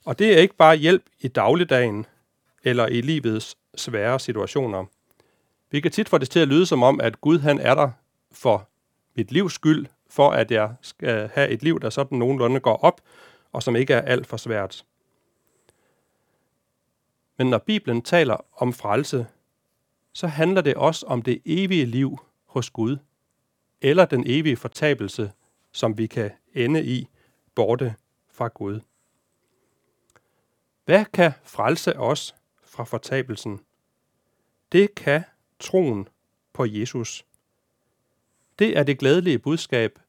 Og 0.05 0.19
det 0.19 0.33
er 0.33 0.37
ikke 0.37 0.55
bare 0.55 0.75
hjælp 0.75 1.03
i 1.19 1.27
dagligdagen 1.27 2.05
eller 2.63 2.87
i 2.87 3.01
livets 3.01 3.57
svære 3.75 4.19
situationer. 4.19 4.85
Vi 5.71 5.79
kan 5.79 5.91
tit 5.91 6.09
få 6.09 6.17
det 6.17 6.29
til 6.29 6.39
at 6.39 6.47
lyde 6.47 6.65
som 6.65 6.83
om, 6.83 7.01
at 7.01 7.21
Gud 7.21 7.39
han 7.39 7.59
er 7.59 7.75
der 7.75 7.91
for 8.31 8.69
mit 9.15 9.31
livs 9.31 9.53
skyld, 9.53 9.85
for 10.09 10.29
at 10.31 10.51
jeg 10.51 10.75
skal 10.81 11.29
have 11.33 11.49
et 11.49 11.63
liv, 11.63 11.79
der 11.79 11.89
sådan 11.89 12.17
nogenlunde 12.17 12.59
går 12.59 12.77
op, 12.77 13.01
og 13.51 13.63
som 13.63 13.75
ikke 13.75 13.93
er 13.93 14.01
alt 14.01 14.27
for 14.27 14.37
svært. 14.37 14.85
Men 17.37 17.49
når 17.49 17.57
Bibelen 17.57 18.01
taler 18.01 18.37
om 18.57 18.73
frelse, 18.73 19.27
så 20.13 20.27
handler 20.27 20.61
det 20.61 20.75
også 20.75 21.05
om 21.05 21.21
det 21.21 21.41
evige 21.45 21.85
liv 21.85 22.19
hos 22.45 22.69
Gud, 22.69 22.97
eller 23.81 24.05
den 24.05 24.23
evige 24.27 24.57
fortabelse, 24.57 25.31
som 25.75 25.97
vi 25.97 26.07
kan 26.07 26.31
ende 26.53 26.85
i 26.85 27.07
borte 27.55 27.95
fra 28.27 28.47
Gud. 28.47 28.79
Hvad 30.85 31.05
kan 31.05 31.31
frelse 31.43 31.99
os 31.99 32.35
fra 32.63 32.83
fortabelsen? 32.83 33.59
Det 34.71 34.95
kan 34.95 35.23
troen 35.59 36.07
på 36.53 36.65
Jesus. 36.65 37.25
Det 38.59 38.77
er 38.77 38.83
det 38.83 38.99
glædelige 38.99 39.39
budskab, 39.39 39.99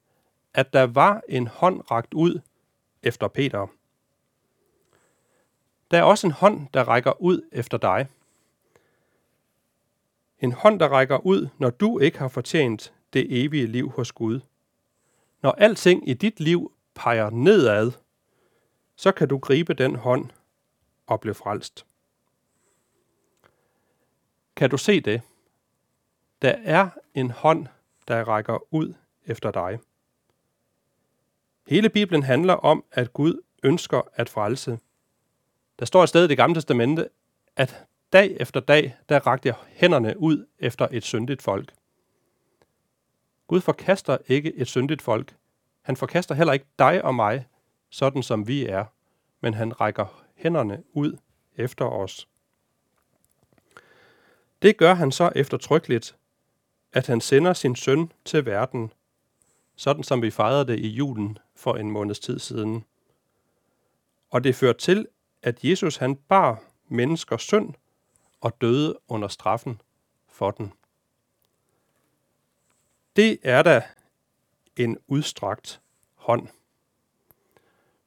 at 0.55 0.73
der 0.73 0.83
var 0.83 1.23
en 1.29 1.47
hånd 1.47 1.91
ragt 1.91 2.15
ud 2.15 2.41
efter 3.03 3.29
Peter. 3.29 3.67
Der 5.91 5.99
er 5.99 6.03
også 6.03 6.27
en 6.27 6.33
hånd, 6.33 6.69
der 6.75 6.85
rækker 6.85 7.23
ud 7.23 7.49
efter 7.53 7.79
dig. 7.79 8.07
En 10.41 10.53
hånd, 10.53 10.81
der 10.81 10.89
rækker 10.89 11.27
ud, 11.27 11.49
når 11.59 11.71
du 11.71 11.99
ikke 11.99 12.19
har 12.19 12.29
fortjent 12.29 12.93
det 13.13 13.45
evige 13.45 13.67
liv 13.67 13.91
hos 13.91 14.13
Gud. 14.13 14.41
Når 15.47 15.53
alting 15.53 16.09
i 16.09 16.15
dit 16.15 16.41
liv 16.41 16.73
peger 16.95 17.31
nedad, 17.31 17.93
så 18.97 19.13
kan 19.13 19.29
du 19.29 19.39
gribe 19.39 19.75
den 19.75 19.97
hånd 19.97 20.31
og 21.07 21.21
blive 21.21 21.35
frelst. 21.35 21.87
Kan 24.57 24.71
du 24.71 24.77
se 24.79 25.01
det? 25.01 25.23
Der 26.43 26.55
er 26.65 26.89
en 27.15 27.31
hånd, 27.31 27.67
der 28.09 28.25
rækker 28.25 28.75
ud 28.75 28.95
efter 29.27 29.51
dig. 29.51 29.79
Hele 31.67 31.89
Bibelen 31.89 32.23
handler 32.23 32.55
om, 32.55 32.85
at 32.93 33.13
Gud 33.13 33.43
ønsker 33.63 34.03
at 34.13 34.29
frelse. 34.29 34.79
Der 35.79 35.85
står 35.85 36.03
et 36.03 36.09
sted 36.09 36.25
i 36.25 36.29
det 36.29 36.37
gamle 36.37 36.55
testamente, 36.55 37.09
at 37.57 37.87
dag 38.13 38.37
efter 38.41 38.61
dag, 38.61 38.97
der 39.09 39.27
rakte 39.27 39.49
jeg 39.49 39.57
hænderne 39.69 40.19
ud 40.19 40.47
efter 40.59 40.89
et 40.91 41.05
syndigt 41.05 41.43
folk. 41.43 41.73
Gud 43.47 43.61
forkaster 43.61 44.19
ikke 44.27 44.55
et 44.55 44.69
syndigt 44.69 45.03
folk. 45.03 45.37
Han 45.83 45.97
forkaster 45.97 46.35
heller 46.35 46.53
ikke 46.53 46.67
dig 46.79 47.05
og 47.05 47.15
mig, 47.15 47.47
sådan 47.91 48.23
som 48.23 48.49
vi 48.49 48.67
er, 48.67 48.85
men 49.41 49.55
han 49.55 49.81
rækker 49.81 50.25
hænderne 50.35 50.83
ud 50.93 51.19
efter 51.57 51.85
os. 51.85 52.29
Det 54.63 54.77
gør 54.77 54.95
han 54.95 55.13
så 55.13 55.33
eftertrykkeligt, 55.35 56.17
at 56.93 57.07
han 57.07 57.21
sender 57.21 57.53
sin 57.53 57.77
søn 57.77 58.13
til 58.25 58.47
verden, 58.47 58.93
sådan 59.77 60.03
som 60.03 60.23
vi 60.23 60.31
fejrede 60.31 60.67
det 60.67 60.79
i 60.79 60.89
julen 60.89 61.39
for 61.55 61.75
en 61.75 61.91
måneds 61.91 62.21
tid 62.21 62.39
siden. 62.39 62.85
Og 64.31 64.45
det 64.45 64.55
fører 64.55 64.73
til, 64.73 65.07
at 65.43 65.65
Jesus 65.65 65.97
han 65.97 66.17
bar 66.17 66.63
menneskers 66.89 67.43
synd 67.43 67.75
og 68.41 68.61
døde 68.61 68.99
under 69.09 69.29
straffen 69.29 69.81
for 70.29 70.51
den. 70.51 70.73
Det 73.17 73.39
er 73.43 73.63
da 73.63 73.83
en 74.77 74.99
udstrakt 75.07 75.81
hånd. 76.15 76.49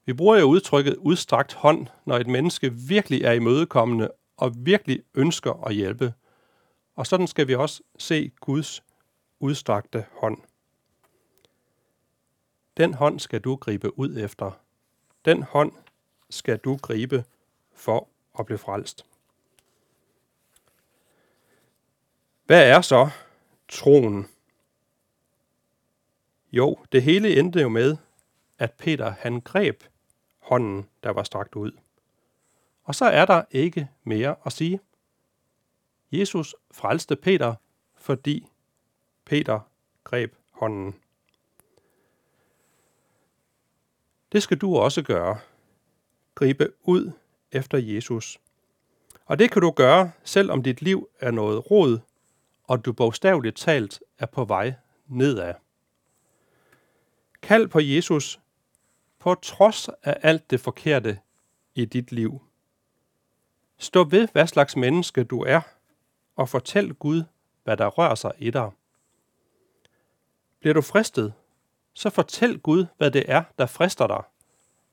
Vi 0.05 0.13
bruger 0.13 0.37
jo 0.37 0.45
udtrykket 0.45 0.95
udstrakt 0.95 1.53
hånd, 1.53 1.87
når 2.05 2.17
et 2.17 2.27
menneske 2.27 2.73
virkelig 2.73 3.21
er 3.23 3.31
imødekommende 3.31 4.11
og 4.37 4.51
virkelig 4.55 5.03
ønsker 5.13 5.63
at 5.67 5.75
hjælpe. 5.75 6.13
Og 6.95 7.07
sådan 7.07 7.27
skal 7.27 7.47
vi 7.47 7.55
også 7.55 7.81
se 7.97 8.31
Guds 8.39 8.83
udstrakte 9.39 10.05
hånd. 10.11 10.37
Den 12.77 12.93
hånd 12.93 13.19
skal 13.19 13.41
du 13.41 13.55
gribe 13.55 13.99
ud 13.99 14.17
efter. 14.17 14.51
Den 15.25 15.43
hånd 15.43 15.71
skal 16.29 16.57
du 16.57 16.75
gribe 16.75 17.25
for 17.73 18.07
at 18.39 18.45
blive 18.45 18.57
frelst. 18.57 19.05
Hvad 22.45 22.69
er 22.69 22.81
så 22.81 23.09
troen? 23.67 24.27
Jo, 26.51 26.77
det 26.91 27.03
hele 27.03 27.39
endte 27.39 27.61
jo 27.61 27.69
med, 27.69 27.97
at 28.57 28.73
Peter 28.73 29.09
han 29.09 29.41
greb 29.41 29.83
hånden, 30.39 30.89
der 31.03 31.09
var 31.09 31.23
strakt 31.23 31.55
ud. 31.55 31.71
Og 32.83 32.95
så 32.95 33.05
er 33.05 33.25
der 33.25 33.43
ikke 33.51 33.89
mere 34.03 34.35
at 34.45 34.53
sige. 34.53 34.79
Jesus 36.11 36.55
frelste 36.71 37.15
Peter, 37.15 37.55
fordi 37.95 38.47
Peter 39.25 39.59
greb 40.03 40.35
hånden. 40.51 40.95
Det 44.31 44.43
skal 44.43 44.57
du 44.57 44.77
også 44.77 45.01
gøre. 45.01 45.39
Gribe 46.35 46.71
ud 46.83 47.11
efter 47.51 47.77
Jesus. 47.77 48.39
Og 49.25 49.39
det 49.39 49.51
kan 49.51 49.61
du 49.61 49.71
gøre, 49.71 50.11
selvom 50.23 50.63
dit 50.63 50.81
liv 50.81 51.09
er 51.19 51.31
noget 51.31 51.71
rod, 51.71 51.99
og 52.63 52.85
du 52.85 52.93
bogstaveligt 52.93 53.57
talt 53.57 53.99
er 54.17 54.25
på 54.25 54.45
vej 54.45 54.73
nedad. 55.07 55.53
Kald 57.41 57.67
på 57.67 57.79
Jesus 57.79 58.39
på 59.19 59.35
trods 59.35 59.89
af 60.03 60.19
alt 60.23 60.49
det 60.49 60.59
forkerte 60.59 61.19
i 61.75 61.85
dit 61.85 62.11
liv. 62.11 62.41
Stå 63.77 64.03
ved, 64.03 64.27
hvad 64.31 64.47
slags 64.47 64.75
menneske 64.75 65.23
du 65.23 65.41
er, 65.41 65.61
og 66.35 66.49
fortæl 66.49 66.93
Gud, 66.93 67.23
hvad 67.63 67.77
der 67.77 67.87
rører 67.87 68.15
sig 68.15 68.31
i 68.37 68.49
dig. 68.51 68.71
Bliver 70.59 70.73
du 70.73 70.81
fristet, 70.81 71.33
så 71.93 72.09
fortæl 72.09 72.59
Gud, 72.59 72.85
hvad 72.97 73.11
det 73.11 73.31
er, 73.31 73.43
der 73.57 73.65
frister 73.65 74.07
dig, 74.07 74.23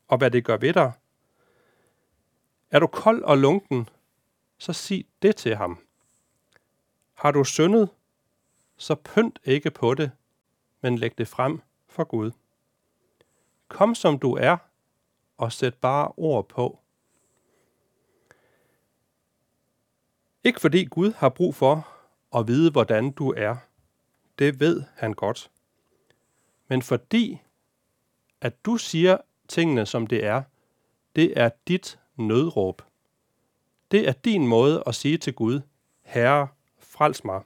og 0.09 0.19
hvad 0.19 0.31
det 0.31 0.45
gør 0.45 0.57
ved 0.57 0.73
dig. 0.73 0.93
Er 2.71 2.79
du 2.79 2.87
kold 2.87 3.23
og 3.23 3.39
lunken, 3.39 3.89
så 4.59 4.73
sig 4.73 5.07
det 5.23 5.37
til 5.37 5.57
ham. 5.57 5.79
Har 7.15 7.31
du 7.31 7.45
syndet, 7.45 7.91
så 8.77 8.95
pynt 8.95 9.39
ikke 9.45 9.71
på 9.71 9.95
det, 9.95 10.11
men 10.81 10.99
læg 10.99 11.19
det 11.19 11.29
frem 11.29 11.61
for 11.97 12.05
Gud. 12.05 12.31
Kom 13.69 13.95
som 13.95 14.19
du 14.19 14.35
er, 14.35 14.57
og 15.37 15.53
sæt 15.53 15.75
bare 15.75 16.13
ord 16.17 16.49
på. 16.49 16.79
Ikke 20.45 20.61
fordi 20.61 20.85
Gud 20.85 21.13
har 21.13 21.29
brug 21.29 21.55
for 21.55 21.89
at 22.35 22.49
vide, 22.49 22.71
hvordan 22.71 23.11
du 23.13 23.33
er. 23.37 23.57
Det 24.39 24.61
ved 24.61 24.83
han 24.97 25.13
godt. 25.13 25.51
Men 26.69 26.83
fordi, 26.83 27.43
at 28.41 28.65
du 28.65 28.77
siger 28.77 29.19
tingene, 29.49 29.87
som 29.87 30.07
det 30.07 30.25
er, 30.25 30.43
det 31.17 31.39
er 31.41 31.51
dit 31.69 31.99
nødråb. 32.17 32.83
Det 33.91 34.09
er 34.09 34.13
din 34.13 34.47
måde 34.47 34.83
at 34.87 34.95
sige 34.95 35.19
til 35.19 35.35
Gud, 35.35 35.61
Herre, 36.03 36.49
frels 36.79 37.25
mig. 37.25 37.43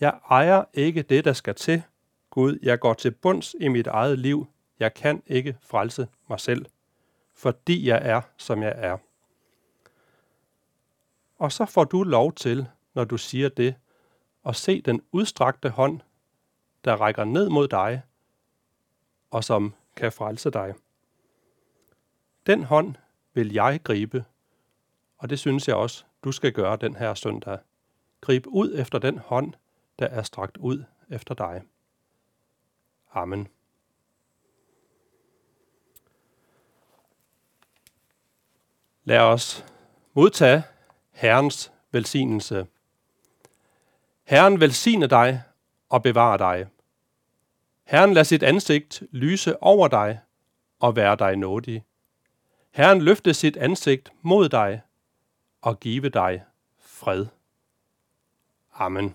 Jeg 0.00 0.20
ejer 0.30 0.64
ikke 0.74 1.02
det, 1.02 1.24
der 1.24 1.32
skal 1.32 1.54
til. 1.54 1.82
Gud, 2.38 2.58
jeg 2.62 2.80
går 2.80 2.94
til 2.94 3.10
bunds 3.10 3.54
i 3.60 3.68
mit 3.68 3.86
eget 3.86 4.18
liv. 4.18 4.46
Jeg 4.78 4.94
kan 4.94 5.22
ikke 5.26 5.56
frelse 5.62 6.08
mig 6.28 6.40
selv, 6.40 6.66
fordi 7.34 7.88
jeg 7.88 8.00
er, 8.02 8.20
som 8.36 8.62
jeg 8.62 8.74
er. 8.76 8.98
Og 11.38 11.52
så 11.52 11.64
får 11.64 11.84
du 11.84 12.02
lov 12.02 12.32
til, 12.32 12.66
når 12.94 13.04
du 13.04 13.16
siger 13.16 13.48
det, 13.48 13.74
at 14.46 14.56
se 14.56 14.80
den 14.80 15.02
udstrakte 15.12 15.68
hånd, 15.68 16.00
der 16.84 16.96
rækker 16.96 17.24
ned 17.24 17.48
mod 17.48 17.68
dig, 17.68 18.02
og 19.30 19.44
som 19.44 19.74
kan 19.96 20.12
frelse 20.12 20.50
dig. 20.50 20.74
Den 22.46 22.64
hånd 22.64 22.94
vil 23.34 23.52
jeg 23.52 23.80
gribe, 23.84 24.24
og 25.16 25.30
det 25.30 25.38
synes 25.38 25.68
jeg 25.68 25.76
også, 25.76 26.04
du 26.24 26.32
skal 26.32 26.52
gøre 26.52 26.76
den 26.76 26.96
her 26.96 27.14
søndag. 27.14 27.58
Grib 28.20 28.46
ud 28.46 28.74
efter 28.74 28.98
den 28.98 29.18
hånd, 29.18 29.54
der 29.98 30.06
er 30.06 30.22
strakt 30.22 30.56
ud 30.56 30.84
efter 31.10 31.34
dig. 31.34 31.62
Amen. 33.18 33.48
Lad 39.04 39.18
os 39.20 39.64
modtage 40.14 40.62
Herrens 41.10 41.72
velsignelse. 41.90 42.66
Herren 44.24 44.60
velsigne 44.60 45.06
dig 45.06 45.42
og 45.88 46.02
bevare 46.02 46.38
dig. 46.38 46.66
Herren 47.84 48.14
lad 48.14 48.24
sit 48.24 48.42
ansigt 48.42 49.02
lyse 49.10 49.62
over 49.62 49.88
dig 49.88 50.20
og 50.78 50.96
være 50.96 51.16
dig 51.16 51.36
nådig. 51.36 51.84
Herren 52.70 53.02
løfte 53.02 53.34
sit 53.34 53.56
ansigt 53.56 54.12
mod 54.22 54.48
dig 54.48 54.82
og 55.60 55.80
give 55.80 56.08
dig 56.08 56.44
fred. 56.78 57.26
Amen. 58.74 59.14